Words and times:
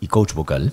y 0.00 0.08
coach 0.08 0.34
vocal. 0.34 0.72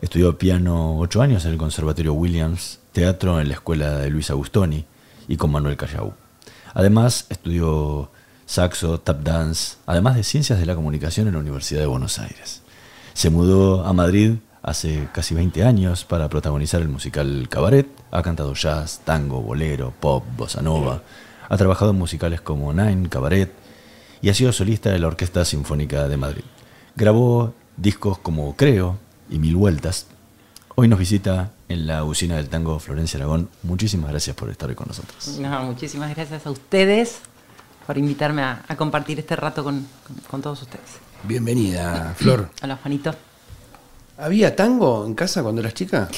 Estudió 0.00 0.38
piano 0.38 0.98
ocho 0.98 1.22
años 1.22 1.44
en 1.44 1.52
el 1.52 1.58
Conservatorio 1.58 2.14
Williams, 2.14 2.80
teatro 2.92 3.40
en 3.40 3.48
la 3.48 3.54
escuela 3.54 3.98
de 3.98 4.10
Luis 4.10 4.30
Agustoni 4.30 4.84
y 5.28 5.36
con 5.36 5.50
Manuel 5.50 5.76
Callao. 5.76 6.14
Además, 6.74 7.26
estudió 7.28 8.10
saxo, 8.46 9.00
tap 9.00 9.22
dance, 9.22 9.76
además 9.86 10.16
de 10.16 10.24
ciencias 10.24 10.58
de 10.58 10.66
la 10.66 10.74
comunicación 10.74 11.28
en 11.28 11.34
la 11.34 11.40
Universidad 11.40 11.80
de 11.80 11.86
Buenos 11.86 12.18
Aires. 12.18 12.62
Se 13.14 13.30
mudó 13.30 13.84
a 13.84 13.92
Madrid 13.92 14.34
hace 14.62 15.08
casi 15.12 15.34
20 15.34 15.64
años 15.64 16.04
para 16.04 16.28
protagonizar 16.28 16.80
el 16.80 16.88
musical 16.88 17.48
Cabaret. 17.50 17.86
Ha 18.10 18.22
cantado 18.22 18.54
jazz, 18.54 19.00
tango, 19.04 19.42
bolero, 19.42 19.92
pop, 20.00 20.24
bossa 20.36 20.62
nova. 20.62 21.02
Ha 21.48 21.56
trabajado 21.56 21.90
en 21.90 21.98
musicales 21.98 22.40
como 22.40 22.72
Nine, 22.72 23.08
Cabaret 23.08 23.52
y 24.22 24.28
ha 24.30 24.34
sido 24.34 24.52
solista 24.52 24.90
de 24.90 24.98
la 24.98 25.08
Orquesta 25.08 25.44
Sinfónica 25.44 26.08
de 26.08 26.16
Madrid. 26.16 26.44
Grabó 26.94 27.54
discos 27.76 28.18
como 28.18 28.56
Creo 28.56 28.98
y 29.30 29.38
Mil 29.38 29.56
Vueltas. 29.56 30.06
Hoy 30.74 30.88
nos 30.88 30.98
visita 30.98 31.50
en 31.68 31.86
la 31.86 32.04
usina 32.04 32.36
del 32.36 32.48
tango 32.48 32.78
Florencia 32.78 33.18
Aragón. 33.18 33.48
Muchísimas 33.62 34.10
gracias 34.10 34.34
por 34.36 34.50
estar 34.50 34.68
hoy 34.68 34.74
con 34.74 34.88
nosotros. 34.88 35.38
No, 35.38 35.62
muchísimas 35.64 36.14
gracias 36.14 36.46
a 36.46 36.50
ustedes 36.50 37.20
por 37.86 37.98
invitarme 37.98 38.42
a, 38.42 38.64
compartir 38.76 39.18
este 39.18 39.36
rato 39.36 39.64
con, 39.64 39.86
todos 40.42 40.62
ustedes. 40.62 40.86
Bienvenida, 41.24 42.14
Flor. 42.16 42.48
Hola, 42.62 42.78
Juanito. 42.80 43.14
¿Había 44.18 44.54
tango 44.54 45.06
en 45.06 45.14
casa 45.14 45.42
cuando 45.42 45.60
eras 45.60 45.74
chica? 45.74 46.08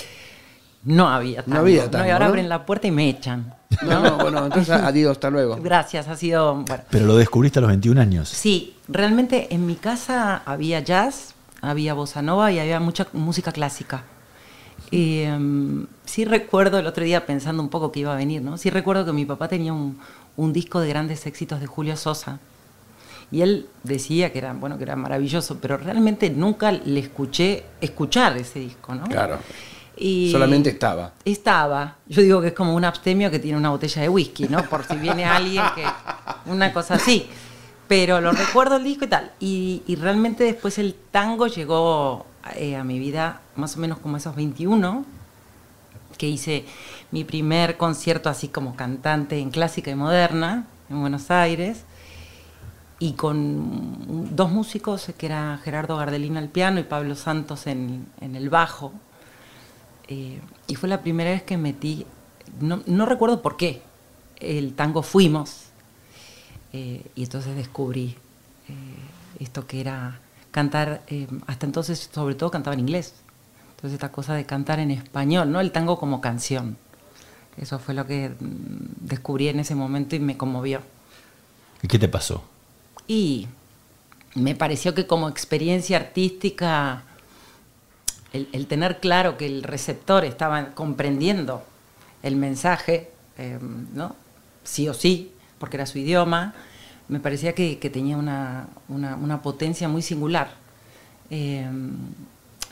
No 0.85 1.09
había 1.09 1.43
tango. 1.43 1.55
No 1.55 1.61
había 1.61 1.91
tango. 1.91 2.05
No, 2.05 2.09
y 2.09 2.13
ahora 2.13 2.27
abren 2.27 2.49
la 2.49 2.67
puerta 2.67 2.87
y 2.87 2.91
me 2.91 3.09
echan. 3.09 3.55
No, 3.83 4.01
no, 4.01 4.19
bueno, 4.19 4.45
entonces 4.45 4.71
adiós, 4.83 5.13
hasta 5.13 5.31
luego. 5.31 5.57
Gracias, 5.61 6.09
ha 6.09 6.17
sido. 6.17 6.55
Bueno. 6.55 6.85
Pero 6.91 7.07
lo 7.07 7.17
descubriste 7.17 7.59
a 7.59 7.63
los 7.63 7.69
21 7.69 8.01
años. 8.01 8.29
Sí, 8.29 8.77
realmente 8.89 9.53
en 9.55 9.67
mi 9.67 9.77
casa 9.77 10.43
había 10.45 10.81
jazz, 10.81 11.34
había 11.69 11.95
bossa 11.95 12.23
nova 12.23 12.53
y 12.53 12.59
había 12.59 12.81
mucha 12.81 13.07
música 13.13 13.53
clásica. 13.53 14.05
Y 14.91 15.23
em, 15.23 15.87
sí 16.05 16.25
recuerdo 16.25 16.79
el 16.79 16.87
otro 16.87 17.05
día 17.05 17.27
pensando 17.27 17.63
un 17.63 17.69
poco 17.69 17.91
que 17.91 18.01
iba 18.01 18.13
a 18.13 18.17
venir, 18.17 18.43
¿no? 18.43 18.59
Sí 18.59 18.71
recuerdo 18.71 19.05
que 19.05 19.13
mi 19.13 19.25
papá 19.25 19.49
tenía 19.49 19.73
un, 19.73 19.99
un 20.37 20.53
disco 20.53 20.81
de 20.81 20.89
grandes 20.89 21.27
éxitos 21.27 21.61
de 21.61 21.67
Julio 21.67 21.97
Sosa 21.97 22.39
y 23.31 23.43
él 23.43 23.67
decía 23.83 24.33
que 24.33 24.39
era, 24.39 24.53
bueno, 24.53 24.77
que 24.79 24.85
era 24.85 24.97
maravilloso, 24.97 25.59
pero 25.61 25.77
realmente 25.77 26.31
nunca 26.31 26.71
le 26.73 27.01
escuché 27.01 27.65
escuchar 27.81 28.37
ese 28.37 28.61
disco, 28.61 28.95
¿no? 28.95 29.05
Claro. 29.07 29.39
Y 29.97 30.31
Solamente 30.31 30.71
estaba. 30.71 31.13
Estaba. 31.25 31.97
Yo 32.09 32.23
digo 32.23 32.41
que 32.41 32.49
es 32.49 32.53
como 32.53 32.75
un 32.75 32.85
abstemio 32.85 33.31
que 33.31 33.39
tiene 33.39 33.57
una 33.57 33.71
botella 33.71 34.03
de 34.03 34.09
whisky, 34.09 34.49
¿no? 34.49 34.63
Por 34.69 34.85
si 34.85 34.97
viene 34.97 35.25
alguien 35.25 35.65
que. 35.75 35.85
Una 36.47 36.73
cosa 36.73 36.95
así. 36.95 37.27
Pero 37.89 38.21
lo 38.21 38.33
recuerdo 38.33 38.77
el 38.77 38.85
disco 38.85 39.05
y 39.05 39.09
tal. 39.09 39.33
Y, 39.41 39.83
realmente 40.01 40.45
después 40.45 40.79
el 40.79 40.95
tango 41.11 41.47
llegó 41.47 42.27
eh, 42.57 42.77
a 42.77 42.85
mi 42.85 42.99
vida 42.99 43.41
más 43.57 43.77
o 43.77 43.81
menos 43.81 43.99
como 43.99 44.17
esos 44.17 44.35
21, 44.35 45.05
que 46.17 46.29
hice 46.29 46.65
mi 47.11 47.25
primer 47.25 47.77
concierto 47.77 48.29
así 48.29 48.49
como 48.49 48.77
cantante 48.77 49.39
en 49.39 49.51
clásica 49.51 49.91
y 49.91 49.95
moderna 49.95 50.67
en 50.89 51.01
Buenos 51.01 51.31
Aires 51.31 51.85
y 52.99 53.13
con 53.13 54.35
dos 54.35 54.51
músicos, 54.51 55.11
que 55.19 55.27
era 55.27 55.61
Gerardo 55.63 55.97
Gardelina 55.97 56.41
al 56.41 56.49
piano 56.49 56.81
y 56.81 56.85
Pablo 56.85 57.15
Santos 57.15 57.67
en, 57.67 58.07
el 58.21 58.49
bajo. 58.49 58.93
Eh, 60.09 60.41
y 60.67 60.75
fue 60.75 60.89
la 60.89 61.03
primera 61.03 61.31
vez 61.31 61.43
que 61.43 61.57
metí, 61.57 62.07
no, 62.61 63.07
recuerdo 63.07 63.43
por 63.43 63.57
qué, 63.57 63.83
el 64.41 64.75
tango 64.75 65.03
Fuimos. 65.03 65.64
Eh, 66.77 67.07
y 67.15 67.23
entonces 67.23 67.55
descubrí 67.55 68.17
eh, 68.69 68.75
esto 69.39 69.65
que 69.65 69.81
era 69.81 70.19
cantar, 70.51 71.03
hasta 71.47 71.67
entonces 71.67 72.11
sobre 72.13 72.35
todo 72.35 72.51
cantaba 72.51 72.75
en 72.75 72.81
inglés. 72.81 73.15
Entonces 73.77 73.93
esta 73.95 74.11
cosa 74.11 74.35
de 74.35 74.45
cantar 74.45 74.81
en 74.81 74.91
español, 74.91 75.53
¿no? 75.53 75.61
El 75.61 75.71
tango 75.71 76.01
como 76.01 76.21
canción. 76.21 76.77
Eso 77.57 77.79
fue 77.79 77.95
lo 77.95 78.09
que 78.09 78.31
mm, 78.31 79.07
descubrí 79.07 79.47
en 79.47 79.61
ese 79.61 79.77
momento 79.77 80.17
y 80.17 80.19
me 80.19 80.37
conmovió. 80.37 80.81
¿Y 81.81 81.87
qué 81.87 81.97
te 81.97 82.09
pasó? 82.09 82.43
Y 83.07 83.47
me 84.35 84.57
pareció 84.57 84.95
que 84.95 85.07
como 85.07 85.29
experiencia 85.29 85.97
artística, 85.97 87.05
el, 88.33 88.67
tener 88.67 88.99
claro 88.99 89.37
que 89.37 89.47
el 89.47 89.63
receptor 89.63 90.25
estaba 90.25 90.75
comprendiendo 90.75 91.63
el 92.25 92.35
mensaje, 92.35 93.13
¿no? 93.93 94.17
sí 94.65 94.89
o 94.89 94.95
sí, 94.95 95.34
porque 95.65 95.79
era 95.79 95.87
su 95.87 95.97
idioma, 95.97 96.53
me 97.09 97.21
parecía 97.21 97.55
que, 97.55 97.77
tenía 97.91 98.19
una, 98.19 99.41
potencia 99.43 99.89
muy 99.89 100.03
singular. 100.03 100.51
Em, 101.31 101.97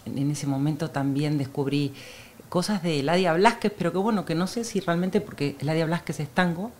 en 0.04 0.30
ese 0.30 0.46
momento 0.46 0.90
también 0.90 1.38
descubrí 1.38 1.94
cosas 2.50 2.82
de 2.82 3.02
Ladia 3.02 3.32
Blasquez, 3.32 3.72
pero 3.78 3.92
que 3.92 3.96
bueno, 3.98 4.26
que 4.26 4.34
no 4.34 4.46
sé 4.46 4.64
si 4.64 4.80
realmente, 4.80 5.22
porque 5.22 5.56
Ladia 5.62 5.86
Blasquez 5.86 6.20
es 6.20 6.28
tango, 6.28 6.70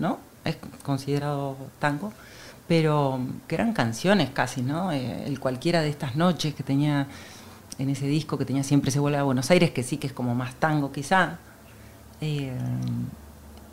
¿no? 0.00 0.18
Es 0.44 0.56
considerado 0.82 1.56
tango, 1.78 2.12
pero 2.66 3.20
que 3.46 3.54
eran 3.54 3.74
canciones 3.74 4.30
casi, 4.30 4.60
¿no? 4.60 4.90
Eh, 4.90 5.22
el 5.24 5.38
cualquiera 5.38 5.82
de 5.82 5.88
estas 5.88 6.16
noches 6.16 6.52
que 6.52 6.64
tenía 6.64 7.06
en 7.78 7.90
ese 7.90 8.08
disco 8.08 8.38
que 8.38 8.44
tenía 8.44 8.64
Siempre 8.64 8.90
se 8.90 8.98
vuelve 8.98 9.18
a 9.18 9.22
Buenos 9.22 9.52
Aires, 9.52 9.70
que 9.70 9.84
sí 9.84 9.98
que 9.98 10.08
es 10.08 10.12
como 10.12 10.34
más 10.34 10.56
tango 10.56 10.90
quizá. 10.90 11.38
Eh, 12.20 12.50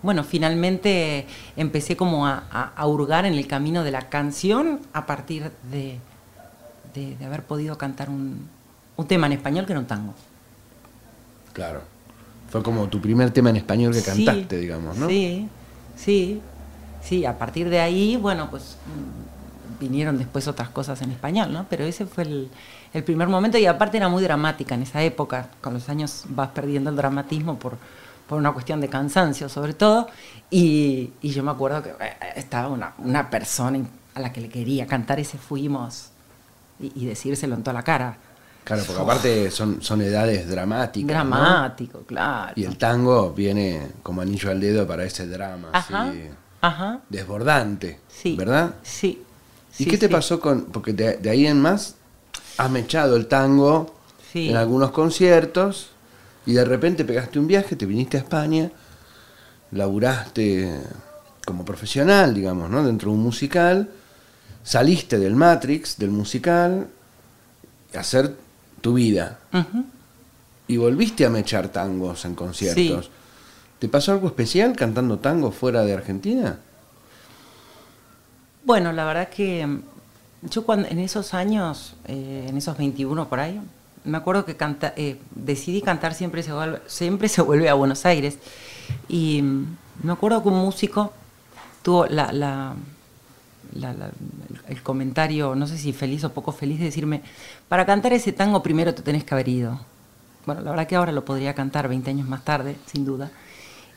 bueno, 0.02 0.24
finalmente 0.24 1.28
empecé 1.56 1.96
como 1.96 2.28
a, 2.28 2.74
hurgar 2.86 3.26
en 3.26 3.34
el 3.34 3.48
camino 3.48 3.84
de 3.84 3.92
la 3.92 4.10
canción 4.10 4.80
a 4.94 5.06
partir 5.06 5.52
de, 5.72 6.00
de, 6.94 7.26
haber 7.26 7.44
podido 7.44 7.78
cantar 7.78 8.10
un, 8.10 8.48
un, 8.98 9.08
tema 9.08 9.28
en 9.28 9.34
español 9.34 9.66
que 9.66 9.74
era 9.74 9.80
un 9.80 9.88
tango. 9.88 10.14
Claro. 11.54 11.82
Fue 12.50 12.64
como 12.64 12.88
tu 12.88 13.00
primer 13.00 13.32
tema 13.32 13.50
en 13.50 13.58
español 13.58 13.94
que 13.94 14.02
cantaste, 14.02 14.58
digamos, 14.58 14.98
¿no? 14.98 15.08
Sí, 15.08 15.48
sí 15.96 16.42
sí, 17.04 17.26
a 17.26 17.38
partir 17.38 17.70
de 17.70 17.80
ahí, 17.80 18.18
bueno, 18.18 18.50
pues 18.50 18.78
mm, 18.86 19.80
vinieron 19.80 20.18
después 20.18 20.48
otras 20.48 20.70
cosas 20.70 21.02
en 21.02 21.12
español, 21.12 21.52
¿no? 21.52 21.66
Pero 21.70 21.84
ese 21.84 22.06
fue 22.06 22.24
el, 22.24 22.50
primer 23.04 23.28
momento 23.28 23.58
y 23.58 23.66
aparte 23.66 23.98
era 23.98 24.10
muy 24.10 24.22
dramática 24.24 24.76
en 24.76 24.84
esa 24.84 25.02
época. 25.02 25.50
Con 25.62 25.74
los 25.74 25.90
años 25.90 26.24
vas 26.30 26.50
perdiendo 26.50 26.90
el 26.90 26.96
dramatismo 26.96 27.58
por, 27.58 27.78
una 28.38 28.52
cuestión 28.52 28.82
de 28.82 28.90
cansancio 28.90 29.50
sobre 29.50 29.74
todo. 29.74 30.08
Y, 30.50 31.12
yo 31.22 31.44
me 31.44 31.52
acuerdo 31.52 31.84
que 31.84 31.90
eh, 31.90 32.18
estaba 32.36 32.68
una, 32.68 33.30
persona 33.30 33.80
a 34.14 34.20
la 34.20 34.34
que 34.34 34.42
le 34.42 34.50
quería 34.50 34.86
cantar 34.88 35.20
ese 35.20 35.38
Fuimos 35.38 36.10
y, 36.80 37.06
decírselo 37.06 37.56
en 37.56 37.64
toda 37.64 37.74
la 37.74 37.84
cara. 37.84 38.18
Claro, 38.64 38.84
porque 38.86 39.02
aparte 39.02 39.52
son, 39.52 39.82
son 39.82 40.02
edades 40.02 40.48
dramáticas. 40.48 41.08
Dramático, 41.08 42.02
claro. 42.02 42.54
Y 42.56 42.64
el 42.64 42.78
tango 42.78 43.32
viene 43.32 43.88
como 44.04 44.22
anillo 44.22 44.52
al 44.52 44.60
dedo 44.60 44.86
para 44.86 45.04
ese 45.04 45.28
drama. 45.28 45.70
Ajá. 45.74 46.14
Ajá. 46.62 47.00
desbordante, 47.10 48.00
sí, 48.08 48.36
¿verdad? 48.36 48.76
Sí. 48.84 49.24
¿Y 49.80 49.86
qué 49.86 49.98
te 49.98 50.10
pasó 50.10 50.40
con.? 50.40 50.66
Porque 50.66 50.94
de, 50.94 51.28
ahí 51.28 51.48
en 51.48 51.60
más 51.60 51.96
has 52.58 52.70
mechado 52.70 53.16
el 53.16 53.26
tango 53.26 53.96
en 54.34 54.56
algunos 54.56 54.92
conciertos 54.92 55.90
y 56.46 56.54
de 56.54 56.66
repente 56.66 57.06
pegaste 57.06 57.40
un 57.40 57.48
viaje, 57.48 57.76
te 57.76 57.86
viniste 57.86 58.18
a 58.18 58.22
España, 58.22 58.72
laburaste 59.72 60.82
como 61.46 61.66
profesional, 61.66 62.34
digamos, 62.34 62.70
¿no? 62.70 62.84
Dentro 62.84 63.12
de 63.12 63.18
un 63.18 63.24
musical, 63.24 63.90
saliste 64.64 65.20
del 65.20 65.36
Matrix, 65.36 65.98
del 65.98 66.12
musical, 66.12 66.88
a 67.96 68.00
hacer 68.00 68.36
tu 68.82 68.94
vida. 68.94 69.40
Y 70.68 70.78
volviste 70.78 71.26
a 71.26 71.30
mechar 71.30 71.70
tangos 71.70 72.26
en 72.26 72.36
conciertos. 72.36 73.12
¿Te 73.80 73.90
pasó 73.90 74.12
algo 74.12 74.28
especial 74.28 74.76
cantando 74.76 75.20
tango 75.20 75.52
fuera 75.52 75.84
de 75.84 75.94
Argentina? 75.94 76.60
Bueno, 78.64 78.92
la 78.94 79.06
verdad 79.06 79.30
que 79.30 79.68
yo 80.44 80.64
cuando, 80.64 80.88
en 80.88 81.00
esos 81.00 81.34
años, 81.34 81.96
eh, 82.06 82.46
en 82.48 82.58
esos 82.58 82.78
21 82.78 83.28
por 83.28 83.40
ahí, 83.40 83.60
me 84.04 84.18
acuerdo 84.18 84.46
que 84.46 84.56
canta, 84.56 84.94
eh, 84.98 85.20
decidí 85.36 85.82
cantar 85.82 86.14
siempre 86.14 86.44
se, 86.44 86.52
vuelve, 86.54 86.82
siempre 86.88 87.30
se 87.30 87.42
vuelve 87.42 87.70
a 87.70 87.74
Buenos 87.74 88.06
Aires. 88.06 88.38
Y 89.08 89.42
mm, 89.42 89.78
me 90.04 90.12
acuerdo 90.12 90.42
que 90.42 90.50
un 90.50 90.60
músico 90.60 91.14
tuvo 91.84 92.06
la, 92.08 92.76
el 94.68 94.84
comentario, 94.84 95.56
no 95.56 95.68
sé 95.68 95.78
si 95.78 95.94
feliz 95.94 96.24
o 96.24 96.34
poco 96.34 96.52
feliz, 96.52 96.80
de 96.80 96.86
decirme, 96.86 97.22
para 97.70 97.86
cantar 97.86 98.14
ese 98.14 98.32
tango 98.34 98.64
primero 98.64 98.94
te 98.94 99.02
tenés 99.02 99.24
que 99.24 99.34
haber 99.34 99.48
ido. 99.48 99.80
Bueno, 100.46 100.62
la 100.62 100.72
verdad 100.72 100.88
que 100.88 100.96
ahora 100.96 101.12
lo 101.12 101.24
podría 101.24 101.54
cantar 101.54 101.88
20 101.88 102.10
años 102.10 102.28
más 102.28 102.44
tarde, 102.44 102.76
sin 102.88 103.06
duda. 103.06 103.32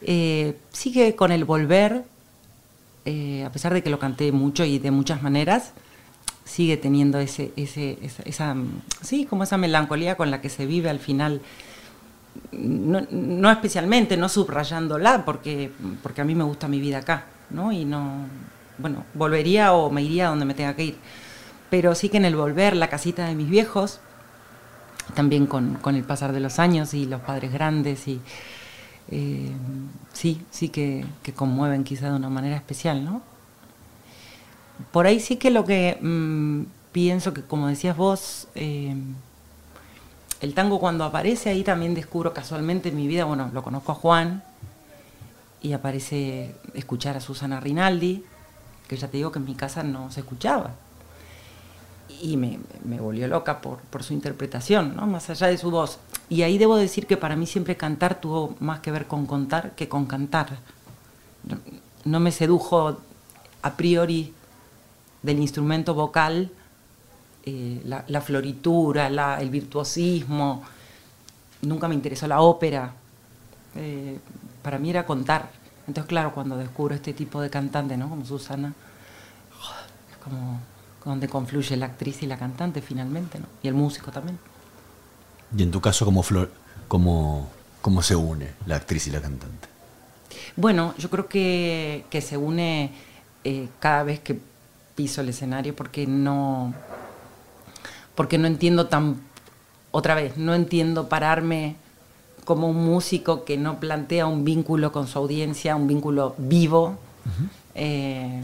Eh, 0.02 0.58
sigue 0.72 1.16
con 1.16 1.32
el 1.32 1.44
volver, 1.44 2.04
eh, 3.06 3.44
a 3.44 3.50
pesar 3.50 3.72
de 3.72 3.82
que 3.82 3.90
lo 3.90 3.98
canté 3.98 4.30
mucho 4.32 4.64
y 4.64 4.78
de 4.78 4.90
muchas 4.90 5.22
maneras, 5.22 5.72
sigue 6.44 6.76
teniendo 6.76 7.18
ese, 7.18 7.52
ese, 7.56 7.98
esa, 8.24 8.54
sí, 9.00 9.24
como 9.24 9.44
esa 9.44 9.56
melancolía 9.56 10.16
con 10.16 10.30
la 10.30 10.40
que 10.40 10.48
se 10.48 10.66
vive 10.66 10.90
al 10.90 10.98
final. 10.98 11.40
No, 12.52 13.50
especialmente, 13.50 14.16
no 14.16 14.28
subrayándola, 14.28 15.24
porque, 15.24 15.70
porque 16.02 16.20
a 16.20 16.24
mí 16.24 16.34
me 16.34 16.44
gusta 16.44 16.68
mi 16.68 16.80
vida 16.80 16.98
acá, 16.98 17.26
¿no? 17.50 17.72
Y 17.72 17.84
no, 17.84 18.26
bueno, 18.78 19.04
volvería 19.14 19.72
o 19.72 19.90
me 19.90 20.02
iría 20.02 20.28
donde 20.28 20.44
me 20.44 20.54
tenga 20.54 20.74
que 20.74 20.84
ir. 20.84 20.96
Pero 21.70 21.94
sí 21.94 22.08
que 22.08 22.18
en 22.18 22.24
el 22.24 22.36
volver, 22.36 22.76
la 22.76 22.88
casita 22.88 23.26
de 23.26 23.34
mis 23.34 23.48
viejos, 23.48 24.00
también 25.14 25.46
con, 25.46 25.74
con 25.74 25.94
el 25.94 26.04
pasar 26.04 26.32
de 26.32 26.40
los 26.40 26.58
años 26.58 26.94
y 26.94 27.06
los 27.06 27.20
padres 27.20 27.52
grandes, 27.52 28.06
y 28.08 28.20
eh, 29.10 29.52
sí, 30.12 30.42
sí 30.50 30.68
que, 30.68 31.04
que, 31.22 31.32
conmueven 31.32 31.84
quizá 31.84 32.10
de 32.10 32.16
una 32.16 32.30
manera 32.30 32.56
especial, 32.56 33.04
¿no? 33.04 33.22
Por 34.90 35.06
ahí 35.06 35.20
sí 35.20 35.36
que 35.36 35.50
lo 35.50 35.64
que 35.64 35.98
mm, 36.00 36.62
pienso 36.92 37.34
que, 37.34 37.42
como 37.42 37.68
decías 37.68 37.96
vos, 37.96 38.48
eh, 38.54 38.94
el 40.40 40.54
tango 40.54 40.78
cuando 40.78 41.04
aparece 41.04 41.50
ahí 41.50 41.64
también 41.64 41.94
descubro 41.94 42.32
casualmente 42.34 42.90
en 42.90 42.96
mi 42.96 43.06
vida, 43.06 43.24
bueno, 43.24 43.50
lo 43.52 43.62
conozco 43.62 43.92
a 43.92 43.94
Juan 43.94 44.42
y 45.62 45.72
aparece 45.72 46.54
escuchar 46.74 47.16
a 47.16 47.20
Susana 47.20 47.58
Rinaldi, 47.60 48.24
que 48.86 48.96
ya 48.96 49.08
te 49.08 49.16
digo 49.16 49.32
que 49.32 49.38
en 49.38 49.46
mi 49.46 49.54
casa 49.54 49.82
no 49.82 50.10
se 50.10 50.20
escuchaba. 50.20 50.72
Y 52.20 52.36
me, 52.36 52.60
me 52.84 53.00
volvió 53.00 53.26
loca 53.28 53.60
por, 53.60 53.78
por, 53.78 54.02
su 54.02 54.12
interpretación, 54.12 54.94
¿no? 54.94 55.06
más 55.06 55.30
allá 55.30 55.46
de 55.46 55.56
su 55.56 55.70
voz. 55.70 55.98
Y 56.28 56.42
ahí 56.42 56.58
debo 56.58 56.76
decir 56.76 57.06
que 57.06 57.16
para 57.16 57.34
mí 57.34 57.46
siempre 57.46 57.76
cantar 57.76 58.20
tuvo 58.20 58.54
más 58.60 58.80
que 58.80 58.90
ver 58.90 59.06
con 59.06 59.24
contar 59.24 59.74
que 59.74 59.88
con 59.88 60.04
cantar. 60.04 60.58
No 62.04 62.20
me 62.20 62.30
sedujo 62.30 62.98
a 63.62 63.76
priori 63.76 64.34
del 65.24 65.40
instrumento 65.40 65.94
vocal 65.94 66.50
eh, 67.46 67.82
la, 67.84 68.20
floritura, 68.20 69.08
el 69.38 69.50
virtuosismo. 69.50 70.62
Nunca 71.62 71.88
me 71.88 71.94
interesó 71.94 72.26
la 72.26 72.40
ópera. 72.40 72.92
Eh, 73.74 74.18
para 74.62 74.78
mí 74.78 74.90
era 74.90 75.04
contar. 75.04 75.50
Entonces, 75.86 76.08
claro, 76.08 76.32
cuando 76.32 76.56
descubro 76.56 76.94
este 76.94 77.12
tipo 77.12 77.40
de 77.40 77.50
cantante, 77.50 77.96
¿no? 77.96 78.08
Como 78.08 78.24
Susana, 78.24 78.72
es 80.10 80.16
como 80.18 80.60
donde 81.04 81.28
confluye 81.28 81.76
la 81.76 81.86
actriz 81.86 82.22
y 82.22 82.26
la 82.26 82.38
cantante 82.38 82.80
finalmente, 82.80 83.38
¿no? 83.38 83.46
Y 83.62 83.68
el 83.68 83.74
músico 83.74 84.10
también. 84.10 84.38
Y 85.54 85.62
en 85.62 85.70
tu 85.70 85.82
caso, 85.82 86.06
¿cómo, 86.06 86.22
flor, 86.22 86.50
cómo, 86.88 87.50
cómo 87.82 88.00
se 88.02 88.16
une 88.16 88.52
la 88.64 88.76
actriz 88.76 89.06
y 89.06 89.10
la 89.10 89.20
cantante? 89.20 89.68
Bueno, 90.56 90.94
yo 90.96 91.10
creo 91.10 91.28
que, 91.28 92.06
que 92.08 92.22
se 92.22 92.38
une 92.38 92.92
eh, 93.44 93.68
cada 93.80 94.02
vez 94.02 94.20
que 94.20 94.40
piso 94.94 95.20
el 95.20 95.28
escenario 95.28 95.74
porque 95.74 96.06
no, 96.06 96.74
porque 98.14 98.38
no 98.38 98.46
entiendo 98.46 98.86
tan, 98.86 99.20
otra 99.90 100.14
vez, 100.14 100.36
no 100.36 100.54
entiendo 100.54 101.08
pararme 101.08 101.76
como 102.44 102.68
un 102.68 102.84
músico 102.84 103.44
que 103.44 103.56
no 103.56 103.80
plantea 103.80 104.26
un 104.26 104.44
vínculo 104.44 104.92
con 104.92 105.06
su 105.06 105.18
audiencia, 105.18 105.76
un 105.76 105.86
vínculo 105.86 106.34
vivo, 106.36 106.98
eh, 107.74 108.42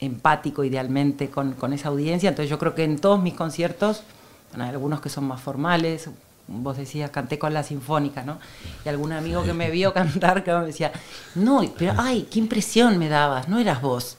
empático 0.00 0.64
idealmente 0.64 1.28
con, 1.30 1.72
esa 1.72 1.88
audiencia. 1.88 2.28
Entonces 2.28 2.50
yo 2.50 2.58
creo 2.58 2.74
que 2.74 2.84
en 2.84 2.98
todos 2.98 3.20
mis 3.20 3.34
conciertos, 3.34 4.02
hay 4.54 4.68
algunos 4.68 5.00
que 5.00 5.08
son 5.08 5.24
más 5.24 5.40
formales, 5.40 6.08
vos 6.46 6.76
decías, 6.76 7.10
canté 7.10 7.38
con 7.38 7.52
la 7.52 7.62
sinfónica, 7.62 8.22
¿no? 8.22 8.38
Y 8.84 8.88
algún 8.88 9.12
amigo 9.12 9.42
que 9.44 9.52
me 9.52 9.70
vio 9.70 9.92
cantar 9.94 10.42
que 10.42 10.52
me 10.52 10.66
decía, 10.66 10.92
no, 11.34 11.62
pero 11.76 11.94
ay, 11.98 12.28
qué 12.30 12.38
impresión 12.38 12.98
me 12.98 13.08
dabas, 13.08 13.48
no 13.48 13.58
eras 13.58 13.82
vos. 13.82 14.16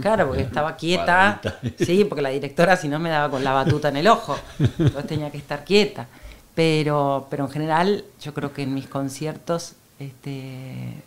Claro, 0.00 0.28
porque 0.28 0.42
estaba 0.42 0.76
quieta. 0.76 1.40
Sí, 1.78 2.04
porque 2.04 2.22
la 2.22 2.30
directora 2.30 2.76
si 2.76 2.88
no 2.88 2.98
me 2.98 3.10
daba 3.10 3.30
con 3.30 3.44
la 3.44 3.52
batuta 3.52 3.88
en 3.88 3.96
el 3.98 4.08
ojo. 4.08 4.36
Entonces 4.58 5.06
tenía 5.06 5.30
que 5.30 5.38
estar 5.38 5.64
quieta. 5.64 6.06
Pero, 6.54 7.26
pero 7.30 7.44
en 7.44 7.50
general 7.50 8.04
yo 8.20 8.34
creo 8.34 8.52
que 8.52 8.62
en 8.62 8.74
mis 8.74 8.86
conciertos 8.86 9.74
este, 9.98 11.02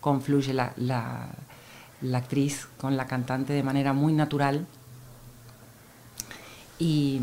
confluye 0.00 0.52
la, 0.52 0.72
la, 0.76 1.28
actriz 2.12 2.68
con 2.78 2.96
la 2.96 3.06
cantante 3.06 3.52
de 3.52 3.62
manera 3.62 3.92
muy 3.92 4.12
natural. 4.12 4.66
Y 6.78 7.20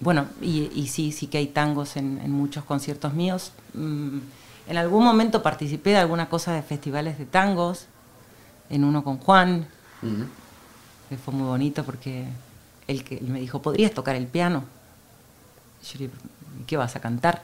bueno, 0.00 0.26
y, 0.40 0.86
sí, 0.88 1.12
sí 1.12 1.26
que 1.26 1.38
hay 1.38 1.48
tangos 1.48 1.96
en, 1.96 2.30
muchos 2.30 2.64
conciertos 2.64 3.12
míos. 3.14 3.52
Mm, 3.74 4.18
en 4.66 4.76
algún 4.76 5.04
momento 5.04 5.42
participé 5.42 5.90
de 5.90 5.98
alguna 5.98 6.28
cosa 6.28 6.52
de 6.54 6.62
festivales 6.62 7.18
de 7.18 7.26
tangos, 7.26 7.86
en 8.70 8.84
uno 8.84 9.04
con 9.04 9.18
Juan, 9.18 9.68
que 11.08 11.16
fue 11.16 11.34
muy 11.34 11.46
bonito 11.46 11.84
porque 11.84 12.24
él, 12.86 13.04
que, 13.04 13.20
me 13.20 13.40
dijo, 13.40 13.60
¿podrías 13.62 13.92
tocar 13.92 14.16
el 14.16 14.26
piano? 14.26 14.64
yo 15.82 15.98
le 15.98 16.06
dije, 16.06 16.18
¿qué 16.66 16.76
vas 16.76 16.96
a 16.96 17.00
cantar? 17.00 17.42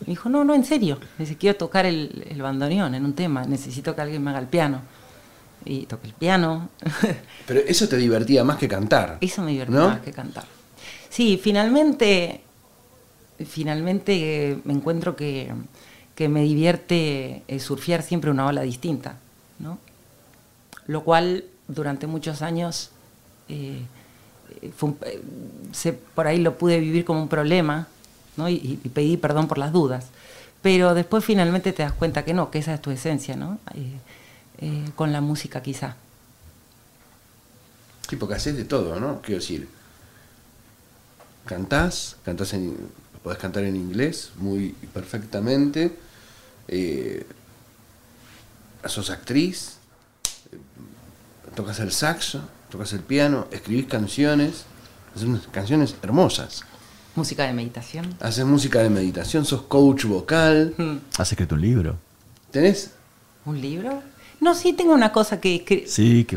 Me 0.00 0.06
dijo, 0.06 0.28
no, 0.28 0.44
no, 0.44 0.54
en 0.54 0.64
serio. 0.64 0.98
Me 1.18 1.24
dice, 1.24 1.36
quiero 1.36 1.56
tocar 1.56 1.86
el, 1.86 2.26
el 2.28 2.40
bandoneón 2.42 2.94
en 2.94 3.04
un 3.04 3.14
tema, 3.14 3.44
necesito 3.44 3.94
que 3.94 4.00
alguien 4.00 4.22
me 4.22 4.30
haga 4.30 4.40
el 4.40 4.46
piano. 4.46 4.82
Y 5.64 5.86
toqué 5.86 6.08
el 6.08 6.12
piano. 6.12 6.68
Pero 7.46 7.60
eso 7.60 7.88
te 7.88 7.96
divertía 7.96 8.44
más 8.44 8.58
que 8.58 8.68
cantar. 8.68 9.18
Eso 9.20 9.42
me 9.42 9.52
divertía 9.52 9.80
más 9.80 10.00
que 10.00 10.12
cantar. 10.12 10.44
Sí, 11.08 11.40
finalmente, 11.42 12.42
finalmente 13.46 14.58
me 14.64 14.74
encuentro 14.74 15.16
que, 15.16 15.52
que 16.14 16.28
me 16.28 16.42
divierte 16.42 17.42
eh, 17.48 17.58
surfear 17.60 18.02
siempre 18.02 18.30
una 18.30 18.46
ola 18.46 18.62
distinta, 18.62 19.16
¿no? 19.58 19.78
Lo 20.86 21.02
cual 21.02 21.44
durante 21.68 22.06
muchos 22.06 22.42
años 22.42 22.90
eh, 23.48 23.82
eh, 24.62 25.98
por 26.14 26.26
ahí 26.26 26.38
lo 26.38 26.58
pude 26.58 26.78
vivir 26.80 27.04
como 27.04 27.22
un 27.22 27.28
problema 27.28 27.88
y, 28.48 28.76
pedí 28.92 29.16
perdón 29.16 29.48
por 29.48 29.58
las 29.58 29.72
dudas. 29.72 30.06
Pero 30.62 30.94
después 30.94 31.24
finalmente 31.24 31.72
te 31.72 31.82
das 31.82 31.92
cuenta 31.92 32.24
que 32.24 32.34
no, 32.34 32.50
que 32.50 32.58
esa 32.58 32.74
es 32.74 32.82
tu 32.82 32.90
esencia, 32.90 33.36
¿no? 33.36 33.58
Eh, 34.58 34.90
con 34.96 35.12
la 35.12 35.20
música 35.20 35.62
quizá. 35.62 35.96
Sí, 38.08 38.16
porque 38.16 38.34
haces 38.34 38.56
de 38.56 38.64
todo, 38.64 38.98
¿no? 38.98 39.20
Quiero 39.20 39.40
decir, 39.40 39.68
cantás, 41.44 42.16
cantás 42.24 42.54
en, 42.54 42.76
podés 43.22 43.38
cantar 43.38 43.64
en 43.64 43.76
inglés 43.76 44.32
muy 44.36 44.70
perfectamente, 44.92 45.96
sos 48.86 49.10
actriz, 49.10 49.73
tocas 51.54 51.80
el 51.80 51.92
saxo, 51.92 52.40
tocas 52.70 52.92
el 52.92 53.00
piano, 53.00 53.46
escribís 53.50 53.86
canciones, 53.86 54.64
haces 55.14 55.28
unas 55.28 55.46
canciones 55.48 55.96
hermosas. 56.02 56.64
Música 57.14 57.44
de 57.44 57.52
meditación. 57.52 58.14
Haces 58.20 58.44
música 58.44 58.82
de 58.82 58.90
meditación, 58.90 59.44
sos 59.44 59.62
coach 59.62 60.04
vocal. 60.04 60.74
Hmm. 60.76 60.96
¿Has 61.16 61.30
escrito 61.30 61.54
un 61.54 61.60
libro? 61.60 61.96
¿Tenés? 62.50 62.90
¿Un 63.44 63.60
libro? 63.60 64.02
No, 64.40 64.54
sí 64.54 64.72
tengo 64.72 64.92
una 64.92 65.12
cosa 65.12 65.40
que... 65.40 65.84
Sí, 65.86 66.24
que 66.24 66.36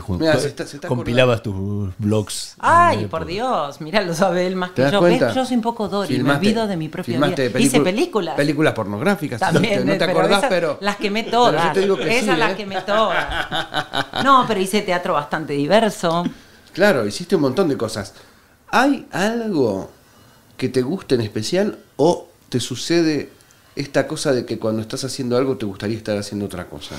compilabas 0.87 1.43
tus 1.43 1.55
blogs. 1.97 2.55
Ay, 2.59 3.07
por 3.07 3.25
Dios, 3.25 3.81
mira, 3.81 4.01
lo 4.01 4.13
sabe 4.13 4.47
él 4.47 4.55
más 4.55 4.71
que 4.71 4.89
yo. 4.89 5.07
Yo 5.33 5.45
soy 5.45 5.55
un 5.55 5.61
poco 5.61 5.87
Dory, 5.87 6.19
me 6.19 6.33
olvido 6.33 6.67
de 6.67 6.77
mi 6.77 6.89
propia 6.89 7.19
vida. 7.19 7.59
Hice 7.59 7.81
películas. 7.81 8.35
Películas 8.35 8.73
pornográficas. 8.73 9.39
También, 9.39 9.85
no 9.85 9.97
te, 9.97 10.03
acordás, 10.03 10.45
pero... 10.47 10.77
Las 10.81 10.97
quemé 10.97 11.23
todas. 11.23 11.75
esas 11.75 12.37
las 12.37 12.55
quemé 12.55 12.81
todas. 12.81 13.27
No, 14.23 14.45
pero 14.47 14.59
hice 14.59 14.81
teatro 14.81 15.13
bastante 15.13 15.53
diverso. 15.53 16.23
Claro, 16.73 17.05
hiciste 17.05 17.35
un 17.35 17.41
montón 17.41 17.67
de 17.69 17.77
cosas. 17.77 18.13
¿Hay 18.69 19.07
algo 19.11 19.89
que 20.57 20.69
te 20.69 20.81
guste 20.81 21.15
en 21.15 21.21
especial 21.21 21.79
o 21.95 22.27
te 22.49 22.59
sucede 22.59 23.29
esta 23.75 24.07
cosa 24.07 24.31
de 24.31 24.45
que 24.45 24.59
cuando 24.59 24.81
estás 24.81 25.03
haciendo 25.03 25.37
algo 25.37 25.57
te 25.57 25.65
gustaría 25.65 25.97
estar 25.97 26.17
haciendo 26.17 26.45
otra 26.45 26.67
cosa? 26.67 26.95